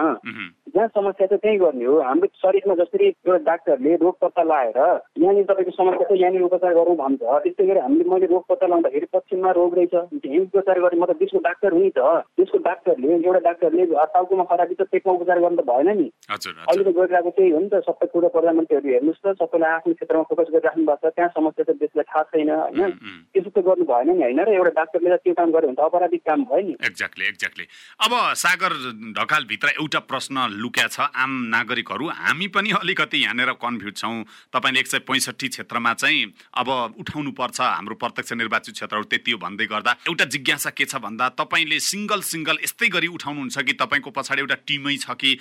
जहाँ 0.76 0.88
समस्या 0.96 1.28
छ 1.28 1.40
त्यहीँ 1.44 1.60
गर्ने 1.60 1.86
हो। 1.86 2.00
हाम्रो 2.00 2.28
शरीरमा 2.40 2.76
जसरी 2.80 3.06
एउटा 3.08 3.44
डाक्टरले 3.44 3.96
रोग 4.04 4.16
पत्ता 4.24 4.44
लगाएर 4.44 4.80
यहाँनिर 5.20 5.46
तपाईँको 5.52 5.72
समस्या 5.76 6.08
छ 6.08 6.20
यहाँनिर 6.20 6.48
उपचार 6.48 6.74
गरौँ 6.80 6.96
भन्छ। 6.96 7.22
त्यस्तै 7.44 7.66
गरी 7.68 7.80
हामीले 7.80 8.08
मैले 8.08 8.28
रोग 8.32 8.44
पत्ता 8.50 8.68
लगाउँदाखेरि 8.68 9.08
पश्चिममा 9.16 9.52
रोग 9.60 9.76
रहेछ 9.76 9.94
यहीँ 10.26 10.40
उपचार 10.48 10.80
गरेँ 10.80 11.00
म 11.00 11.06
त 11.06 11.20
देशको 11.20 11.40
डाक्टर 11.44 11.72
हुँ 11.76 11.84
नि 11.84 11.92
त। 11.92 12.00
देशको 12.40 12.58
डाक्टरले 12.64 13.14
एउटा 13.20 13.40
डाक्टरले 13.66 14.06
टाउकोमा 14.14 14.44
खराबी 14.46 14.76
त 14.76 14.82
पेटमा 14.92 15.14
उपचार 15.14 15.40
गर्नु 15.40 15.58
त 15.58 15.66
भएन 15.66 15.90
नि। 15.98 16.08
अहिले 16.30 16.84
त 16.86 16.90
गरिरहेको 16.96 17.30
त्यही 17.36 17.50
हो 17.52 17.60
नि 17.60 17.70
त 17.74 17.82
सबै 17.86 18.08
कुरो 18.14 18.28
प्रधानमन्त्रीहरू 18.36 18.90
हेर्नुहोस् 18.94 19.22
त 19.26 19.28
सबैलाई 19.42 19.72
आफ्नो 19.76 19.94
क्षेत्रमा 19.96 20.24
फोकस 20.30 20.50
गरिराख्नु 20.54 20.86
भएको 20.86 21.10
छ। 21.10 21.14
त्यहाँ 21.16 21.32
समस्या 21.36 21.64
त 21.66 21.72
देशलाई 21.82 22.06
थाहा 22.06 22.24
छैन 22.30 22.50
होइन? 22.50 22.92
त्यसो 23.34 23.50
त 23.50 23.58
गर्नु 23.66 23.86
भएन 23.90 24.10
नि 24.14 24.24
होइन 24.24 24.40
र 24.46 24.50
एउटा 24.54 24.72
डाक्टरले 24.80 25.10
त 25.10 25.18
त्यो 25.26 25.34
काम 25.34 25.50
गर्यो 25.56 25.70
भने 25.70 25.76
त 25.76 25.82
अपराधिक 25.86 26.22
काम 26.26 26.40
भयो 26.46 26.62
नि। 26.66 26.74
Exactly 26.86 27.26
exactly. 27.26 27.66
अब 28.06 28.14
सागर 28.36 28.72
ढकालभित्र 29.18 29.68
एउटा 29.82 30.00
प्रश्न 30.06 30.36
लुक्या 30.62 30.88
छ 30.88 30.98
आम 31.16 31.32
नागरिकहरू 31.56 32.06
हामी 32.06 32.48
पनि 32.54 32.70
अलिकति 32.82 33.18
यहाँनिर 33.24 33.52
कन्फ्युज 33.58 33.96
छौँ। 33.98 34.16
तपाईँले 34.54 34.80
एक 34.80 34.88
सय 34.88 35.00
पैँसठी 35.10 35.48
क्षेत्रमा 35.50 35.94
चाहिँ 35.94 36.24
अब 36.54 36.70
उठाउनु 37.02 37.32
पर्छ 37.34 37.60
हाम्रो 37.62 37.96
प्रत्यक्ष 37.96 38.34
निर्वाचित 38.34 38.74
क्षेत्रहरू 38.76 39.06
त्यति 39.10 39.32
हो 39.32 39.38
भन्दै 39.40 39.66
गर्दा। 39.66 39.92
एउटा 40.08 40.26
जिज्ञासा 40.36 40.70
के 40.70 40.86
छ 40.86 41.02
भन्दा 41.02 41.30
तपाईँले 41.40 41.80
सिङ्गल 41.80 42.22
सिङ्गल 42.26 42.58
यस्तै 42.64 42.88
गरी 42.90 43.08
उठाउनुहुन्छ 43.08 43.55
कि 43.62 43.74
तपाईँको 43.76 44.10
पछाडि 44.12 44.42
एउटा 44.42 44.56
टिमै 44.68 44.96
छ 44.98 45.16
कि 45.16 45.38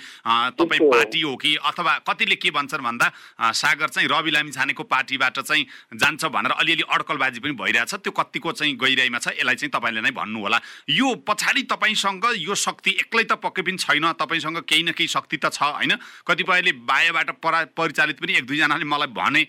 तपाईँ 0.55 0.89
पार्टी 0.89 1.21
हो 1.21 1.35
कि 1.35 1.55
अथवा 1.65 1.93
कतिले 2.07 2.35
के 2.35 2.51
भन्छन् 2.51 2.83
भन्दा 2.83 3.07
सागर 3.53 3.87
चाहिँ 3.89 4.09
रवि 4.09 4.31
लामी 4.31 4.51
छानेको 4.51 4.83
पार्टीबाट 4.83 5.39
चाहिँ 5.39 5.65
जान्छ 5.95 6.25
भनेर 6.25 6.51
अलिअलि 6.53 6.83
अड्कलबाजी 6.89 7.39
पनि 7.39 7.53
भइरहेछ। 7.55 7.93
त्यो 7.95 8.11
कतिको 8.13 8.51
चाहिँ 8.53 8.75
गहिराइमा 8.75 9.19
छ 9.19 9.35
यसलाई 9.35 9.55
चाहिँ 9.55 9.71
तपाईँले 9.71 10.01
नै 10.01 10.11
भन्नु 10.11 10.39
होला 10.39 10.59
यो 10.89 11.13
पछाडि 11.27 11.63
तपाईँसँग 11.71 12.25
यो 12.37 12.55
शक्ति 12.55 12.91
एक्लै 13.03 13.23
त 13.23 13.39
पक्कै 13.43 13.61
पनि 13.61 13.77
छैन 13.77 14.11
तपाईँसँग 14.19 14.57
केही 14.63 14.83
न 14.83 14.91
केही 14.93 15.07
शक्ति 15.07 15.37
त 15.37 15.49
छ 15.51 15.63
होइन? 15.75 15.95
कतिपयले 16.27 16.71
बाहिरबाट 16.85 17.29
परा 17.43 17.59
परिचालित 17.73 18.19
पनि 18.21 18.33
एक 18.37 18.45
दुईजनाले 18.47 18.85
मलाई 18.85 19.11
भने 19.11 19.41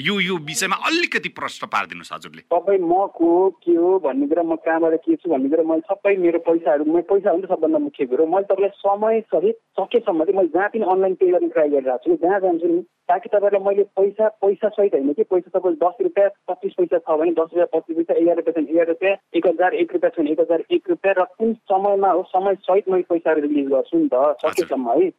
यो 0.00 0.20
यो 0.20 0.36
विषयमा 0.46 0.76
अलिकति 0.86 1.28
प्रश्न 1.34 1.66
पारिदिनुहोस् 1.66 2.12
हजुरले। 2.12 2.42
तपाईँ 2.48 2.80
म 2.80 3.06
को 3.16 3.30
के 3.62 3.74
हो 3.74 3.98
भन्ने 4.04 4.26
कुरा 4.26 4.42
म 4.42 4.56
कहाँबाट 4.62 4.94
के 5.04 5.16
छु 5.16 5.30
भन्ने 5.30 5.48
कुरा 5.50 5.64
मैले 5.66 5.84
सबै 5.90 6.16
मेरो 6.16 6.38
पैसाहरू 6.46 6.84
पैसा 7.06 7.30
हो 7.30 7.36
नि 7.36 7.46
सबभन्दा 7.46 7.78
मुख्य 7.78 8.05
कुरो 8.06 8.26
मैले 8.26 8.44
तपाईँलाई 8.44 8.70
समय 8.76 9.20
सहित 9.20 9.58
सकेसम्म 9.80 10.24
चाहिँ 10.24 10.36
मैले 10.38 10.48
जहाँ 10.48 10.68
पनि 10.68 10.84
अनलाइन 10.84 11.14
पे 11.14 11.30
गर्ने 11.30 11.48
ट्राई 11.48 11.68
गरिरहेको 11.68 12.16
छु 12.16 12.26
जहाँ 12.26 12.40
जान्छु 12.40 12.66
नि 12.66 12.80
ताकि 13.08 13.28
तपाईँलाई 13.28 13.64
मैले 13.66 13.82
पैसा 13.96 14.28
पैसा 14.28 14.68
सहित 14.68 14.94
होइन 14.94 15.12
कि 15.12 15.22
पैसा 15.22 15.58
तपाईँ 15.58 15.76
दस 15.76 15.96
रुपियाँ 16.00 16.28
पच्चिस 16.48 16.72
पैसा 16.78 16.98
छ 16.98 17.18
भने 17.18 17.30
दस 17.30 17.50
रुपियाँ 17.54 17.66
पच्चिस 17.74 17.96
पैसा 17.96 18.14
एघार 18.14 18.36
रुपियाँ 18.36 18.64
छ 18.64 18.70
एघार 18.70 18.86
रुपियाँ 18.86 19.16
एक 19.34 19.46
हजार 19.46 19.74
एक 19.74 19.92
रुपियाँ 19.92 20.10
छ 20.10 20.18
भने 20.18 20.30
एक 20.30 20.40
हजार 20.40 20.64
एक 20.70 20.90
रुपियाँ 20.90 21.14
र 21.18 21.24
कुन 21.38 21.54
समयमा 21.54 22.10
हो 22.10 22.22
समय 22.28 22.54
सहित 22.54 22.88
मैले 22.88 23.02
पैसाहरू 23.02 23.40
रिलिज 23.40 23.68
गर्छु 23.68 23.98
नि 23.98 24.08
त 24.12 24.36
सकेसम्म 24.46 24.90
है। 24.90 25.10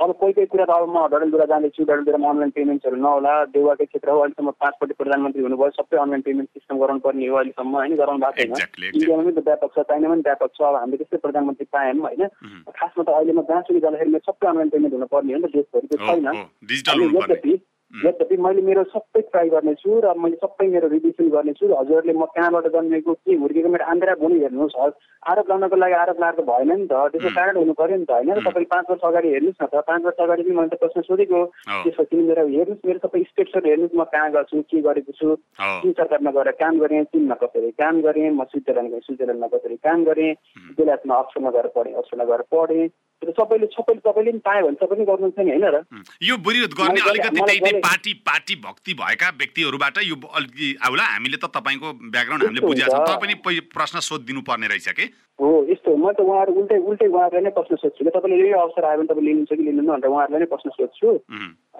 अब 0.00 0.12
कोही 0.20 0.32
कोही 0.32 0.46
कुरा 0.46 0.64
त 0.64 0.70
अब 0.70 0.88
म 0.88 1.06
डडेलधुरा 1.12 1.44
जाँदैछु 1.44 1.84
डडेलधुरामा 1.84 2.28
अनलाइन 2.30 2.50
पेमेन्ट्सहरू 2.56 2.96
नहोला 2.96 3.32
देउवाकै 3.52 3.84
क्षेत्र 3.84 4.10
हो 4.10 4.20
अहिलेसम्म 4.20 4.50
पाँचपट्टि 4.60 4.94
प्रधानमन्त्री 5.00 5.42
हुनुभयो 5.42 5.70
सबै 5.76 5.96
अनलाइन 6.00 6.22
पेमेन्ट 6.28 6.48
सिस्टम 6.56 6.78
गराउनु 6.80 7.00
पर्ने 7.04 7.26
हो 7.28 7.36
अहिलेसम्म 7.36 7.74
होइन? 7.76 7.96
गराउनु 7.96 8.20
भएको 8.24 8.56
छैन। 8.56 8.88
इन्डियामा 8.96 9.22
पनि 9.22 9.32
त 9.36 9.44
व्यापक 9.48 9.70
छ 9.76 9.84
चाइनामा 9.90 10.14
पनि 10.14 10.22
व्यापक 10.24 10.50
छ 10.56 10.62
अब 10.62 10.76
हामीले 10.80 10.96
त्यस्तै 10.96 11.18
प्रधानमन्त्री 11.26 11.66
पायौँ 11.72 12.00
होइन? 12.00 12.22
खासमा 12.80 13.02
त 13.04 13.08
अहिले 13.10 13.32
म 13.32 13.40
जहाँसुकै 13.50 13.80
जाँदाखेरि 13.84 14.24
सबै 14.24 14.46
अनलाइन 14.48 14.68
पेमेन्ट 14.72 14.94
हुनुपर्ने 14.96 15.32
हो 15.32 15.38
नि 15.38 15.44
त 15.44 15.52
देशभरि 15.52 15.86
त्यो 15.90 15.98
छैन। 16.00 16.26
यद्यपि 17.20 17.52
यद्यपि 17.90 18.36
मैले 18.36 18.62
मेरो 18.62 18.82
सबै 18.90 19.20
ट्राई 19.20 19.48
गर्नेछु 19.50 20.00
र 20.04 20.14
मैले 20.16 20.36
सबै 20.42 20.66
मेरो 20.72 20.88
रिभिजन 20.88 21.28
गर्नेछु 21.28 21.66
हजुरहरूले 21.74 22.14
म 22.14 22.24
कहाँबाट 22.36 22.66
जन्मेको 22.74 23.12
के 23.12 23.34
हुर्केको 23.34 23.68
मेरो 23.68 23.84
आन्द्रा 23.90 24.14
बोनी 24.20 24.38
हेर्नुहोस् 24.40 24.76
आरोप 25.30 25.46
लगाउनको 25.50 25.76
लागि 25.76 25.94
आरोप 25.94 26.20
लगाएको 26.20 26.42
भएन 26.50 26.70
नि 26.70 26.86
त। 26.86 26.92
त्यसको 27.12 27.34
कारण 27.34 27.56
हुनु 27.56 27.72
पऱ्यो 27.74 27.96
नि 27.98 28.06
त 28.06 28.10
होइन? 28.10 28.30
र 28.30 28.40
तपाईँले 28.40 28.70
पाँच 28.70 28.86
वर्ष 28.90 29.02
अगाडि 29.10 29.28
हेर्नुहोस् 29.28 29.62
न 29.62 29.66
त 29.66 29.82
पाँच 29.90 30.02
वर्ष 30.06 30.22
अगाडि 30.22 30.42
पनि 30.42 30.54
मैले 30.54 30.70
त 30.70 30.78
प्रश्न 30.80 31.00
सोधेको। 31.02 31.40
त्यसपछि 31.66 32.16
मेरो 32.30 32.46
हेर्नुहोस् 32.46 32.86
मेरो 32.86 32.98
सबै 33.04 33.22
स्टेप्सहरू 33.26 33.68
हेर्नुहोस् 33.68 33.98
म 33.98 34.04
कहाँ 34.14 34.30
गर्छु 34.32 34.62
के 34.70 34.80
गरेको 34.80 35.12
छु। 35.12 35.28
चिन 35.82 35.92
सरकारमा 35.92 36.30
गएर 36.30 36.50
काम 36.62 36.78
गरेँ 36.78 37.04
चिनमा 37.10 37.36
कसरी 37.42 37.70
काम 37.74 38.00
गरेँ 38.06 38.30
म 38.30 38.44
स्विजरल्यान्ड 38.48 38.90
गएँ 38.94 39.04
स्विजरल्यान्डमा 39.04 39.48
कसरी 39.50 39.76
काम 39.82 39.98
गरेँ। 40.04 40.32
बेलायतमा 40.78 41.14
अक्सफोर्डमा 41.20 41.50
गएर 41.50 41.68
पढेँ 41.76 41.94
अक्सफोर्डमा 41.94 42.26
गएर 42.30 42.42
पढेँ। 42.54 42.88
सबैले 43.20 43.66
सबैले 43.66 44.00
तपाईँले 44.00 44.32
पनि 44.32 44.40
पायो 44.40 44.64
भने 44.64 44.76
तपाईँ 44.80 44.96
पनि 44.96 45.04
गर्नुहुन्छ 45.04 45.38
नि 45.38 45.50
होइन 45.52 45.64
र? 45.68 45.84
यो 46.24 46.34
विरोध 46.40 46.72
गर्ने 46.72 47.00
अलिकति 47.04 47.40
पार्टी 47.80 48.12
पार्टी 48.26 48.54
भक्ति 48.56 48.94
भएका 48.94 49.28
व्यक्तिहरूबाट 49.30 49.98
यो 50.02 50.16
अलिकति 50.16 50.76
आउला। 50.82 51.04
हामीले 51.04 51.36
त 51.36 51.44
तपाईँको 51.54 51.92
ब्याकग्राउन्ड 52.10 52.44
हामीले 52.44 52.60
बुझेको 52.60 52.90
छ। 52.90 53.08
तपाईँ 53.08 53.34
पनि 53.40 53.60
प्रश्न 53.72 54.00
सोधिदिनु 54.00 54.40
पर्ने 54.42 54.66
रहेछ 54.68 54.88
कि? 54.88 55.04
हो 55.40 55.50
यस्तो 55.70 55.96
म 55.96 56.12
त 56.12 56.20
उहाँहरू 56.20 56.52
उल्टै 56.60 56.78
उल्टै 56.84 57.06
उहाँहरूलाई 57.08 57.44
नै 57.44 57.50
प्रश्न 57.56 57.76
सोध्छु 57.80 58.04
कि 58.04 58.10
तपाईँले 58.10 58.36
यही 58.44 58.52
अवसर 58.60 58.84
आयो 58.84 58.98
भने 59.00 59.08
तपाईँ 59.08 59.26
लिनुहुन्छ 59.26 59.52
कि 59.56 59.64
लिनुहुन्न 59.64 59.90
भनेर 59.90 60.12
उहाँहरूलाई 60.12 60.40
नै 60.40 60.48
प्रश्न 60.52 60.70
सोध्छु। 60.76 61.08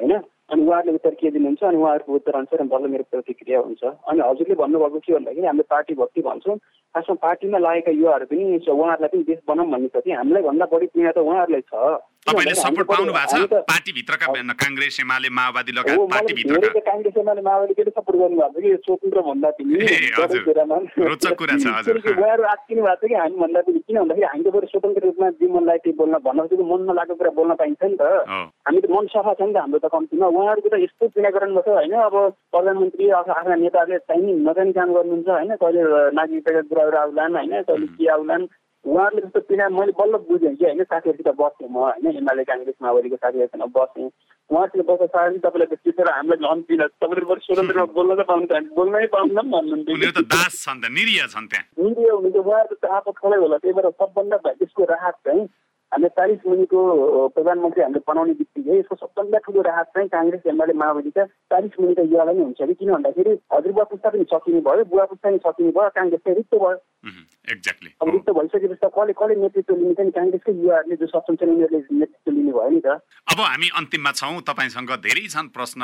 होइन? 0.01 0.13
अनि 0.51 0.61
उहाँहरूले 0.67 0.95
उत्तर 0.99 1.15
के 1.21 1.31
दिनुहुन्छ 1.31 1.63
अनि 1.63 1.77
उहाँहरूको 1.77 2.15
उत्तर 2.15 2.35
अनुसार 2.41 2.63
बल्ल 2.73 2.87
मेरो 2.91 3.05
प्रतिक्रिया 3.13 3.59
हुन्छ। 3.61 3.83
अनि 3.85 4.21
हजुरले 4.21 4.55
भन्नुभएको 4.63 4.99
के 4.99 5.13
भन्दाखेरि 5.15 5.47
हामीले 5.47 5.69
पार्टी 5.71 5.95
भक्ति 6.01 6.21
भन्छौँ। 6.27 6.57
खासमा 6.95 7.15
पार्टीमा 7.23 7.59
लागेका 7.59 7.93
युवाहरू 7.95 8.27
पनि 8.27 8.43
उहाँहरूलाई 8.67 9.11
पनि 9.13 9.23
देश 9.29 9.39
बनाऊँ 9.47 9.71
भन्ने 9.71 9.89
छ 9.95 10.03
कि 10.03 10.11
हामीलाई 10.11 10.43
भन्दा 10.43 10.67
बढी 10.73 10.87
पीडा 10.91 11.13
त 11.15 11.19
उहाँहरूलाई 11.23 11.63
छ। 11.71 11.75
तपाईँले 12.27 12.55
सपोर्ट 12.55 12.87
पाउनु 12.91 13.13
भएको 13.13 13.47
छ 13.47 13.63
पार्टीभित्रका 13.71 14.27
काङ्ग्रेस 14.65 14.99
एमाले 15.01 15.29
माओवादी 15.31 15.73
लगायत 15.79 16.01
पार्टीभित्रका। 16.11 16.83
काङ्ग्रेस 16.91 17.15
एमाले 17.23 17.43
माओवादी 17.47 17.73
सपोर्ट 18.11 18.17
गर्नुभएको 18.17 18.61
छ 18.61 18.63
कि? 18.63 18.77
स्वतन्त्र 18.85 19.21
भन्दा 19.21 19.51
पनि 19.51 19.75
उहाँहरू 22.19 22.43
आत्तिनु 22.43 22.83
भएको 22.83 23.07
छ 23.07 23.09
कि? 23.09 23.15
हामी 23.15 23.37
भन्दा 23.37 23.61
पनि 23.61 23.79
किन 23.79 23.99
भन्दाखेरि 23.99 24.27
हामी 24.27 24.45
त 24.45 24.49
बरु 24.51 24.67
स्वतन्त्र 24.67 25.03
रूपमा 25.05 25.31
जीवनलाई 25.31 25.79
त्यो 25.79 25.93
बोल्न 25.93 26.15
भन्न 26.19 26.41
खोजेको 26.41 26.65
मन 26.71 26.81
नलागेको 26.91 27.15
कुरा 27.15 27.31
बोल्न 27.31 27.55
पाइन्छ 27.55 27.83
नि 27.85 27.97
त। 27.97 28.03
हामी 28.67 28.81
त 28.81 28.91
मन 28.91 29.07
सफा 29.07 29.33
छ 29.35 29.43
नि 29.43 29.53
त 29.53 29.57
हाम्रो 29.57 29.79
त 29.79 29.87
कम्तीमा। 29.93 30.27
उहाँहरूको 30.27 30.69
त 30.69 30.75
यस्तो 30.83 31.05
गर्नुभएको 31.09 31.63
छ 31.63 31.69
होइन? 31.69 31.95
अब 31.95 32.17
प्रधानमन्त्री 32.53 33.11
आफ्ना 33.11 33.55
नेताहरूले 33.55 33.99
चाहिने 33.99 34.33
नजाने 34.47 34.73
काम 34.73 34.89
गर्नुहुन्छ 34.95 35.29
होइन? 35.29 35.51
कहिले 35.57 35.83
नागरिकताका 36.11 36.63
कुराहरू 36.71 36.97
आउलान् 36.99 37.37
होइन? 37.37 37.63
कहिले 37.63 37.87
के 37.87 38.07
आउलान्? 38.07 38.45
उहाँहरूले 38.85 39.23
जस्तो 39.23 39.41
पीडा 39.41 39.69
मैले 39.71 39.93
बल्ल 39.93 40.17
बुझेँ 40.25 40.55
कि 40.57 40.65
होइन 40.65 40.83
साथीहरूसित 40.85 41.29
बस्थेँ 41.37 41.69
म 41.69 41.77
होइन 41.79 42.17
एमाले 42.17 42.45
काङ्ग्रेस 42.45 42.77
माओवादीको 42.83 43.17
साथीहरूसँग 43.17 43.73
बस्थेँ 43.77 44.09
उहाँसित 44.51 44.81
बस्दा 44.83 45.07
साथी 45.07 45.39
तपाईँलाई 45.39 45.69
त 45.69 45.81
टिचर 45.85 46.11
हामीलाई 46.11 46.41
झन् 46.41 46.63
पीडा 46.65 46.87
तपाईँले 46.97 47.27
बरु 47.27 47.41
स्वतन्त्रमा 47.41 47.85
बोल्न 47.93 48.11
त 48.17 48.27
पाउनु 48.27 48.47
त 48.47 48.53
बोल्नै 48.73 49.07
पाउँदैन 49.13 49.51
भन्नुहुन्थ्यो 49.53 49.97
निरीय 51.79 52.11
हुनुहुन्छ 52.11 52.37
उहाँहरू 52.41 52.75
त 52.75 52.85
आपत 52.91 53.17
खलै 53.21 53.37
होला? 53.37 53.57
त्यही 53.59 53.75
भएर 53.75 53.91
सबभन्दा 53.93 54.37
त्यसको 54.49 54.85
राहत 54.91 55.17
चाहिँ 55.25 55.45
हामीले 55.93 56.09
चालिस 56.09 56.41
मुनिको 56.47 56.81
प्रधानमन्त्री 57.35 57.83
हामीले 57.83 58.01
बनाउने 58.07 58.35
बित्तिकै 58.41 58.79
यसको 58.79 58.95
सबभन्दा 58.97 59.39
ठुलो 59.45 59.61
राहत 59.61 59.87
चाहिँ 59.95 60.09
काङ्ग्रेस 60.09 60.43
एमाले 60.47 60.73
माओवादीका 60.73 61.25
चालिस 61.51 61.73
मुनिका 61.81 62.03
युवालाई 62.03 62.35
नै 62.35 62.43
हुन्छ 62.43 62.61
कि 62.63 62.75
किन 62.75 62.93
भन्दाखेरि 62.93 63.33
हजुरबुवा 63.55 63.85
पुस्ता 63.91 64.09
पनि 64.11 64.25
सकिने 64.31 64.61
भयो 64.67 64.85
बुवा 64.87 65.05
पुस्ता 65.11 65.29
पनि 65.29 65.39
सकिने 65.47 65.71
भयो 65.71 65.91
काङ्ग्रेस 65.91 66.21
चाहिँ 66.25 66.37
रिक्त 66.37 66.55
भयो। 66.55 66.79
भइसकेपछि 68.41 68.81
त 68.81 68.89
कसले 68.89 69.13
कसले 69.21 69.35
नेतृत्व 69.45 69.75
लिने 69.77 69.95
चाहिँ 70.01 70.13
काङ्ग्रेसकै 70.17 70.53
युवाहरूले 70.57 70.97
जो 70.97 71.07
सक्षम 71.13 71.35
छन् 71.37 71.53
उनीहरूले 71.55 71.81
नेतृत्व 72.01 72.31
लिने 72.33 72.53
भयो 72.57 72.71
नि 72.73 72.81
त। 72.81 72.89
अब 73.31 73.41
हामी 73.41 73.69
अन्तिममा 73.77 74.13
छौँ। 74.17 74.41
तपाईँसँग 74.49 74.91
धेरै 75.05 75.27
छन् 75.29 75.53
प्रश्न 75.53 75.83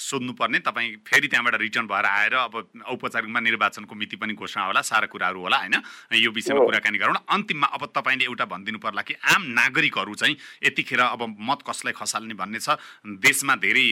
सोध्नुपर्ने। 0.00 0.58
तपाईँ 0.64 0.90
फेरि 1.04 1.28
त्यहाँबाट 1.28 1.54
रिटर्न 1.60 1.86
भएर 1.92 2.06
आएर 2.06 2.34
अब 2.48 2.54
औपचारिकमा 2.96 3.40
निर्वाचनको 3.40 3.94
मिति 3.94 4.16
पनि 4.16 4.32
घोषणा 4.34 4.64
होला 4.66 4.80
सारा 4.82 5.06
कुराहरू 5.12 5.40
होला 5.40 5.58
होइन? 5.62 5.76
यो 6.16 6.30
विषयमा 6.32 6.64
कुराकानी 6.64 6.98
गरौँ 6.98 7.22
अन्तिममा 7.28 7.66
अब 7.76 7.82
तपाईँले 7.92 8.24
एउटा 8.24 8.44
भनिदिनु 8.48 8.78
पर्ला 8.78 9.02
कि 9.02 9.14
आम 9.14 9.42
नागरिकहरू 9.52 10.14
चाहिँ 10.14 10.36
यतिखेर 10.64 11.00
अब 11.12 11.22
मत 11.38 11.60
कसलाई 11.68 11.92
खसाल्ने 11.92 12.34
भन्ने 12.34 12.58
छ? 12.58 12.80
देशमा 13.04 13.54
धेरै 13.60 13.86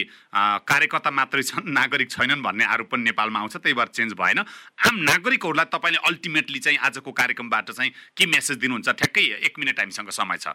कार्यकर्ता 0.65 1.11
मात्रै 1.11 1.43
छन् 1.43 1.71
नागरिक 1.71 2.11
छैनन् 2.11 2.43
भन्ने 2.43 2.65
आरोप 2.65 2.89
पनि 2.91 3.03
नेपालमा 3.05 3.39
आउँछ 3.41 3.57
त्यही 3.57 3.75
भएर 3.75 3.89
चेन्ज 3.93 4.13
भएन। 4.15 4.39
आम 4.41 4.95
नागरिकहरूलाई 5.11 5.69
तपाईँले 5.71 5.99
अल्टिमेटली 6.09 6.59
चाहिँ 6.59 6.79
आजको 6.81 7.13
कार्यक्रमबाट 7.13 7.71
चाहिँ 7.71 7.90
के 8.17 8.27
मेसेज 8.27 8.57
दिनुहुन्छ? 8.59 8.89
ठ्याक्कै 9.01 9.25
एक 9.47 9.55
मिनट 9.59 9.79
हामीसँग 9.81 10.11
समय 10.11 10.37
छ। 10.41 10.55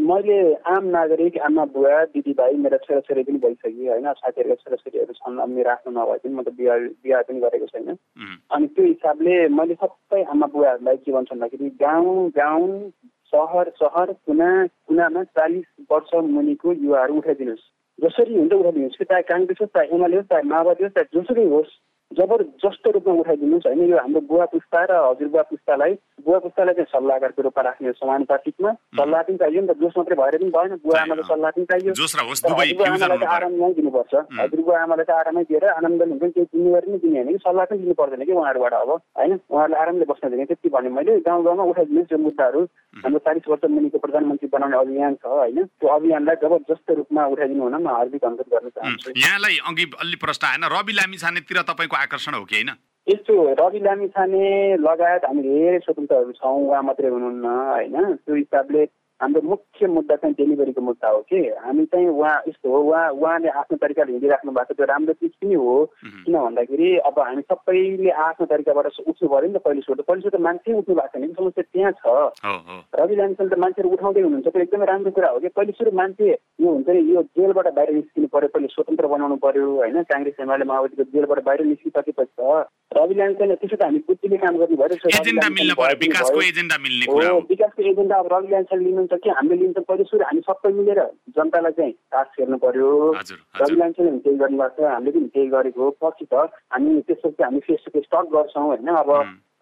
मैले 0.00 0.38
आम 0.70 0.84
नागरिक 0.96 1.38
आमा 1.38 1.64
बुवा 1.74 2.04
दिदीभाइ 2.14 2.54
मेरा 2.64 2.76
छोराछोरी 2.84 3.22
पनि 3.22 3.38
भइसक्यो 3.38 3.90
होइन? 3.92 4.12
साथीहरूका 4.12 4.54
छोराछोरीहरू 4.62 5.12
छन् 5.12 5.42
मेरो 5.54 5.70
आफ्नो 5.70 5.90
नभए 5.92 6.18
पनि 6.22 6.34
म 6.34 6.42
त 6.42 6.48
बिहा 6.56 6.76
बिहा 7.02 7.20
पनि 7.26 7.40
गरेको 7.40 7.66
छैन। 7.66 7.88
अनि 8.50 8.66
त्यो 8.66 8.84
हिसाबले 8.86 9.34
मैले 9.48 9.74
सबै 9.74 10.22
आमा 10.22 10.46
बुवाहरूलाई 10.46 10.96
के 10.96 11.12
भन्छु 11.12 11.34
भन्दाखेरि 11.34 11.70
गाउँ 11.82 12.30
गाउँ 12.36 12.90
सहर 13.32 13.66
सहर 13.76 14.12
कुना 14.26 14.50
कुनामा 14.86 15.22
चालिस 15.36 15.66
वर्ष 15.90 16.10
मुनिको 16.14 16.72
युवाहरू 16.72 17.14
उठाइदिनुहोस्। 17.18 17.64
जसरी 17.98 18.34
हुन्छ 18.38 18.52
उठाइदिनुहोस्। 18.52 18.98
कि 18.98 19.04
चाहे 19.04 19.22
काङ्ग्रेस 19.30 19.58
होस् 19.60 19.74
चाहे 19.74 19.88
एमाले 19.96 20.16
होस् 20.16 20.30
चाहे 20.30 20.42
माओवादी 20.52 20.82
होस् 20.84 20.94
चाहे 20.94 21.08
जोसुकै 21.14 21.46
होस्। 21.50 21.72
जबरजस्त 22.12 22.86
रूपमा 22.94 23.12
उठाइदिनुहोस् 23.20 23.66
होइन 23.66 23.82
यो 23.90 23.96
हाम्रो 23.98 24.20
बुवा 24.30 24.44
पुस्ता 24.54 24.80
र 24.86 24.92
हजुरबुवा 25.06 25.42
पुस्तालाई 25.50 25.92
बुवा 26.24 26.38
पुस्तालाई 26.44 26.74
चाहिँ 26.74 26.90
सल्लाहकारको 26.92 27.42
रूपमा 27.42 27.62
राख्ने 27.66 27.92
समानुपातिकमा 27.98 28.70
सल्लाह 28.98 29.22
पनि 29.26 29.36
चाहियो 29.42 29.60
नि 29.60 29.68
त 29.68 29.74
जोस 29.82 29.94
मात्रै 29.98 30.16
भएर 30.16 30.36
पनि 30.38 30.50
भएन 30.56 30.72
बुवा 30.86 31.00
आमालाई 31.02 31.26
सल्लाह 31.26 31.50
पनि 31.56 31.64
चाहियो। 31.66 31.92
हजुरबुवा 31.92 32.86
आमालाई 32.86 33.18
त 33.18 33.26
आरामै 33.36 33.72
दिनुपर्छ। 33.78 34.14
हजुरबुवा 34.38 34.76
आमालाई 34.86 35.06
त 35.06 35.10
आरामै 35.18 35.44
दिएर 35.50 35.64
आनन्द 35.76 36.02
हुन्छ 36.02 36.32
केही 36.36 36.46
जिम्मेवारी 36.46 36.86
नै 36.92 36.98
दिने 37.04 37.18
होइन 37.20 37.32
कि 37.36 37.42
सल्लाह 37.42 37.64
पनि 37.66 37.78
दिनु 37.82 37.94
पर्दैन 38.00 38.24
कि 38.24 38.32
उहाँहरूबाट 38.32 38.74
अब 38.80 38.90
होइन? 38.90 39.32
उहाँहरूले 39.50 39.76
आरामले 39.82 40.06
बस्न 40.06 40.30
दिने 40.30 40.44
त्यति 40.46 40.68
भने 40.76 40.90
मैले। 40.96 41.18
गाउँ 41.26 41.42
गाउँमा 41.44 41.64
उठाइदिनुहोस् 41.74 42.12
यो 42.12 42.18
मुद्दाहरू। 42.22 42.60
हाम्रो 43.04 43.20
चालिस 43.26 43.48
वर्ष 43.50 43.64
मुनिको 43.76 43.98
प्रधानमन्त्री 44.06 44.48
बनाउने 44.54 44.76
अभियान 44.78 45.14
छ 45.20 45.24
होइन? 45.26 45.58
त्यो 45.68 45.88
अभियानलाई 45.98 46.36
जबरजस्त 46.42 46.88
रूपमा 47.02 47.22
उठाइदिनु 47.34 47.62
हुन 47.66 47.76
म 47.82 47.88
हार्दिक 47.98 48.24
अनुरोध 48.24 48.48
गर्न 48.54 48.68
चाहन्छु। 48.72 49.10
यहाँलाई 49.20 49.56
अघि 49.68 49.84
अलि 50.00 50.16
प्रश्न 50.24 50.42
आएन 50.46 50.64
रवि 50.72 50.92
लामी 50.96 51.16
छानेतिर 51.18 51.62
आकर्षण 51.96 52.34
हो 52.34 52.44
कि 52.44 52.54
होइन? 52.56 52.70
यस्तो 53.08 53.34
रवि 53.60 53.78
लामी 53.78 54.08
छाने 54.08 54.76
लगायत 54.76 55.24
हामी 55.24 55.42
धेरै 55.42 55.78
स्वतन्त्रहरू 55.78 56.32
छौँ 56.32 56.68
उहाँ 56.68 56.82
मात्रै 56.82 57.08
हुनुहुन्न 57.08 57.46
होइन? 57.46 58.14
त्यो 58.14 58.34
हिसाबले 58.34 58.84
हाम्रो 59.22 59.40
मुख्य 59.48 59.86
मुद्दा 59.88 60.16
चाहिँ 60.16 60.34
डेलिभरीको 60.36 60.80
मुद्दा 60.80 61.08
हो 61.08 61.20
कि 61.28 61.38
हामी 61.64 61.84
चाहिँ 61.88 62.08
उहाँ 62.08 62.36
यस्तो 62.48 62.68
हो 62.68 62.78
उहाँ 62.84 63.10
उहाँले 63.16 63.48
आफ्नो 63.48 63.76
तरिकाले 63.80 64.12
हिँडिराख्नु 64.12 64.52
भएको 64.52 64.74
छ 64.74 64.76
त्यो 64.76 64.86
राम्रो 64.92 65.12
चिज 65.16 65.32
पनि 65.40 65.54
हो। 65.56 65.74
किन 66.04 66.36
भन्दाखेरि 66.36 66.88
अब 67.08 67.18
हामी 67.18 67.42
सबैले 67.48 68.10
आफ्नो 68.12 68.46
तरिकाबाट 68.46 68.86
उठ्नु 69.08 69.28
पऱ्यो 69.28 69.48
नि 69.48 69.56
त 69.56 69.58
पहिलो 69.64 69.80
सुरु। 69.88 70.02
पहिलो 70.04 70.20
सुरु 70.20 70.36
त 70.36 70.40
मान्छे 70.44 70.72
उठ्नु 70.76 70.94
भएको 71.00 71.16
छैन। 71.16 71.24
कि 71.26 71.32
समस्या 71.32 71.64
त्यहाँ 71.72 71.92
छ। 71.96 72.04
रवि 73.00 73.16
लामिसल 73.16 73.48
त 73.48 73.54
मान्छेहरू 73.56 73.88
उठाउँदै 73.96 74.20
हुनुहुन्छ। 74.20 74.48
त्यो 74.52 74.62
एकदमै 74.62 74.86
राम्रो 74.92 75.10
कुरा 75.16 75.28
हो 75.32 75.38
कि 75.40 75.48
पहिलो 75.48 75.72
सुरु 75.80 75.90
मान्छे 75.96 76.28
यो 76.60 76.68
हुन्छ 76.68 76.88
नि 76.88 77.00
यो 77.14 77.20
जेलबाट 77.40 77.68
बाहिर 77.72 77.90
निस्किनु 77.96 78.28
पऱ्यो 78.36 78.48
पहिले 78.52 78.68
स्वतन्त्र 78.76 79.06
बनाउनु 79.16 79.36
पऱ्यो 79.40 79.64
होइन? 79.80 79.96
काङ्ग्रेस 80.12 80.36
एमाले 80.44 80.64
माओवादीको 80.68 81.08
जेलबाट 81.16 81.40
बाहिर 81.48 81.64
निस्किसकेपछि 81.72 82.36
त 82.36 82.68
रवि 82.96 83.14
लामिसँग 83.16 83.52
त्यसो 83.60 83.76
त 83.76 83.82
हामी 83.82 83.98
बुद्धिले 84.08 84.36
काम 84.44 84.54
गर्नु 84.60 84.76
भयो। 84.76 84.96
विकासको 87.48 87.82
एजेन्डा 87.82 88.16
अब 88.16 88.28
रवि 88.32 88.48
लामिसँग 88.52 88.82
लिनु 88.82 89.05
हुन्छ 89.06 89.22
कि? 89.22 89.30
हामीले 89.30 89.62
लिन्छौँ 89.62 89.84
पहिले 89.88 90.04
सुरु 90.10 90.24
हामी 90.26 90.40
सबै 90.50 90.72
मिलेर 90.74 91.00
जनतालाई 91.38 91.72
चाहिँ 91.78 91.92
टास्क 92.12 92.40
हेर्नु 92.40 92.58
पर्यो। 92.58 92.90
रवि 93.62 93.76
लान्छेले 93.78 94.10
पनि 94.10 94.20
त्यही 94.20 94.38
गर्नुभएको 94.42 94.82
छ 94.82 94.92
हामीले 94.92 95.18
पनि 95.18 95.28
त्यही 95.34 95.48
गरेको 95.48 95.90
पछि 96.02 96.24
त 96.26 96.34
हामी 96.74 97.00
त्यसपछि 97.06 97.42
हामी 97.42 97.60
फेस 97.66 97.80
टु 97.86 97.90
फेस 97.94 98.06
टक 98.12 98.26
गर्छौँ 98.34 98.66
होइन? 98.66 98.88
अब 99.02 99.10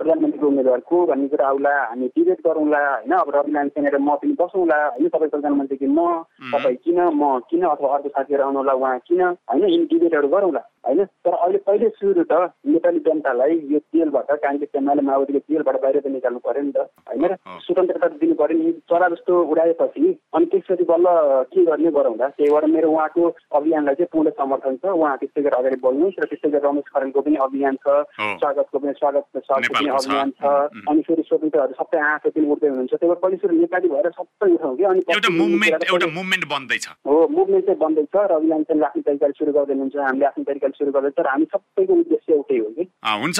प्रधानमन्त्रीको 0.00 0.46
उम्मेद्वार 0.46 0.80
को 0.82 1.04
भन्ने 1.06 1.28
कुरा 1.28 1.46
आउला 1.46 1.72
हामी 1.80 2.06
डिबेट 2.10 2.38
गरौँला 2.42 2.78
होइन 2.90 3.12
अब 3.14 3.30
रवि 3.30 3.52
लामिछानेर 3.52 3.98
म 4.00 4.14
पनि 4.16 4.32
बसौँला 4.34 4.78
होइन 4.88 5.08
तपाईँ 5.08 5.30
प्रधानमन्त्री 5.30 5.76
कि 5.76 5.86
म 5.88 6.06
तपाईँ 6.50 6.76
किन 6.78 7.00
म 7.14 7.38
किन 7.46 7.62
अथवा 7.64 7.94
अर्को 7.94 8.08
साथीहरू 8.10 8.44
आउनु 8.44 8.58
होला 8.58 8.72
उहाँ 8.74 8.98
किन 9.04 9.22
होइन 9.22 9.64
यिनी 9.64 9.86
डिबेटहरू 9.86 10.28
गरौँला 10.28 10.62
होइन 10.84 11.04
तर 11.22 11.34
अहिले 11.34 11.58
पहिले 11.60 11.88
सुरु 11.90 12.24
त 12.24 12.40
नेपाली 12.66 12.98
जनतालाई 13.00 13.54
यो 13.68 13.78
तेलबाट 13.88 14.32
काङ्ग्रेस 14.40 14.76
एमाले 14.76 15.02
माओवादीको 15.04 15.40
तेलबाट 15.46 15.80
बाहिर 15.80 16.00
त 16.00 16.06
निकाल्नु 16.08 16.42
पऱ्यो 16.42 16.62
नि 16.62 16.72
त 16.72 16.88
होइन 17.06 17.24
र 17.24 17.38
स्वतन्त्रता 17.60 18.08
दिनु 18.16 18.34
पऱ्यो 18.36 18.58
नि 18.58 18.72
चरा 18.84 19.08
जस्तो 19.08 19.32
उडाएपछि 19.46 20.04
अनि 20.32 20.46
त्यसपछि 20.48 20.84
बल्ल 20.84 21.14
के 21.48 21.64
गर्ने 21.64 21.90
गरौँला 21.92 22.28
त्यही 22.30 22.50
भएर 22.50 22.66
मेरो 22.68 22.90
उहाँको 22.90 23.30
अभियानलाई 23.54 23.94
चाहिँ 23.96 24.12
पूर्ण 24.12 24.34
समर्थन 24.34 24.76
छ 24.78 24.92
उहाँ 24.92 25.16
त्यस्तै 25.16 25.42
गरेर 25.42 25.58
अगाडि 25.58 25.80
बढ्नुहोस् 25.80 26.20
र 26.20 26.26
त्यस्तै 26.26 26.50
गरेर 26.50 26.66
रमेश 26.66 26.90
खरेलको 26.90 27.20
पनि 27.22 27.42
अभियान 27.42 27.80
छ 27.80 27.96
स्वागतको 28.18 28.78
पनि 28.78 28.92
स्वागत 28.94 29.24
स्वागतको 29.40 29.83
पनि 29.84 29.92
अभियान 30.00 30.30
छ। 30.40 30.42
अनि 30.88 31.00
फेरि 31.04 31.22
स्वतन्त्रहरू 31.28 31.74
सबै 31.76 31.98
आँखा 32.00 32.28
पनि 32.32 32.46
उठ्दै 32.48 32.68
हुनुहुन्छ। 32.72 32.92
त्यही 32.94 33.08
भएर 33.12 33.20
पहिले 33.20 33.36
सुरु 33.44 33.54
नेपाली 33.60 33.88
भएर 33.92 34.08
सबै 34.16 34.48
उठाउँ 34.56 34.76
कि? 34.76 34.84
अनि 34.84 35.00
एउटा 35.12 36.08
मुभमेन्ट 36.16 36.44
बन्दैछ। 36.48 36.86
हो 37.04 37.16
मुभमेन्ट 37.36 37.64
चाहिँ 37.66 37.80
बन्दैछ 37.84 38.14
रवि 38.32 38.48
लान्छन् 38.48 38.82
आफ्नो 38.88 39.02
तरिकाले 39.04 39.34
सुरु 39.38 39.52
गर्दै 39.52 39.74
हुनुहुन्छ। 39.74 39.96
हामीले 40.08 40.26
आफ्नो 40.32 40.44
तरिकाले 40.48 40.74
सुरु 40.78 40.90
गर्दैछ 40.96 41.18
र 41.20 41.28
हामी 41.28 41.46
सबैको 41.52 41.92
उद्देश्य 42.00 42.32
एउटै 42.32 42.58
हो 42.64 42.68
कि? 42.76 42.84
हुन्छ 43.04 43.38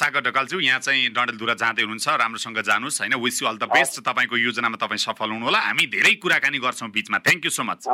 सागर 0.00 0.20
ढकालज्यू 0.26 0.58
यहाँ 0.60 0.80
चाहिँ 0.86 1.02
डडेलधुरा 1.14 1.54
जाँदै 1.62 1.82
हुनुहुन्छ। 1.86 2.06
राम्रोसँग 2.24 2.58
जानुहोस् 2.68 3.00
होइन? 3.00 3.14
Wish 3.24 3.36
you 3.42 3.48
all 3.48 3.56
the 3.62 3.70
best 3.70 3.94
तपाईँको 4.02 4.36
योजनामा 4.48 4.76
तपाईँ 4.82 5.02
सफल 5.06 5.28
हुनु 5.30 5.44
होला 5.44 5.60
हामी 5.68 5.84
धेरै 5.94 6.14
कुराकानी 6.22 6.58
गर्छौँ 6.58 6.90
बिचमा। 6.90 7.18
थ्याङ्क 7.22 7.44
यू 7.44 7.50
सो 7.50 7.62
मच 7.62 7.86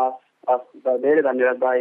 धेरै 1.05 1.23
धन्यवाद। 1.23 1.57
भाइ 1.61 1.79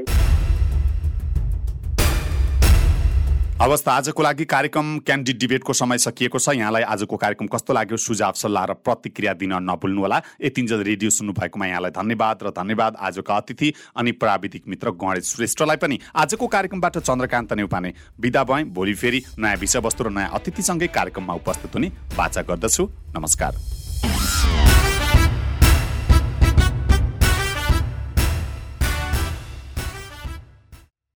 हवस् 3.59 3.83
त 3.83 3.87
आजको 3.91 4.23
लागि 4.23 4.45
कार्यक्रम 4.47 4.87
क्यान्डिड 5.03 5.37
डिबेटको 5.37 5.73
समय 5.73 5.97
सकिएको 5.99 6.39
छ। 6.39 6.55
यहाँलाई 6.55 6.83
आजको 6.95 7.15
कार्यक्रम 7.19 7.47
कस्तो 7.51 7.73
लाग्यो? 7.75 7.97
सुझाव 7.99 8.33
सल्लाह 8.39 8.65
र 8.65 8.73
प्रतिक्रिया 8.79 9.33
दिन 9.35 9.53
नभुल्नुहोला। 9.67 10.21
यतिन्जेल 10.39 10.81
रेडियो 10.87 11.09
सुन्नुभएकोमा 11.11 11.65
यहाँलाई 11.67 11.91
धन्यवाद 11.91 12.39
र 12.39 12.49
धन्यवाद 12.55 12.95
आजका 12.95 13.35
अतिथि 13.35 13.73
अनि 13.99 14.11
प्राविधिक 14.15 14.63
मित्र 14.63 14.95
गणेश 14.95 15.35
श्रेष्ठलाई 15.35 15.75
पनि। 15.75 15.99
आजको 16.15 16.47
कार्यक्रमबाट 16.47 16.97
चन्द्रकान्त 17.03 17.53
नेउपाने 17.53 17.93
विदा 18.15 18.43
भएँ। 18.47 18.63
भोलि 18.71 18.95
फेरि 18.95 19.19
नयाँ 19.35 19.59
विषयवस्तु 19.59 20.03
र 20.03 20.09
नयाँ 20.09 20.31
अतिथिसँगै 20.39 20.87
कार्यक्रममा 20.89 21.33
उपस्थित 21.43 21.75
हुने 21.75 21.91
बाचा 22.15 22.41
गर्दछु। 22.47 22.83
नमस्कार। 23.11 23.59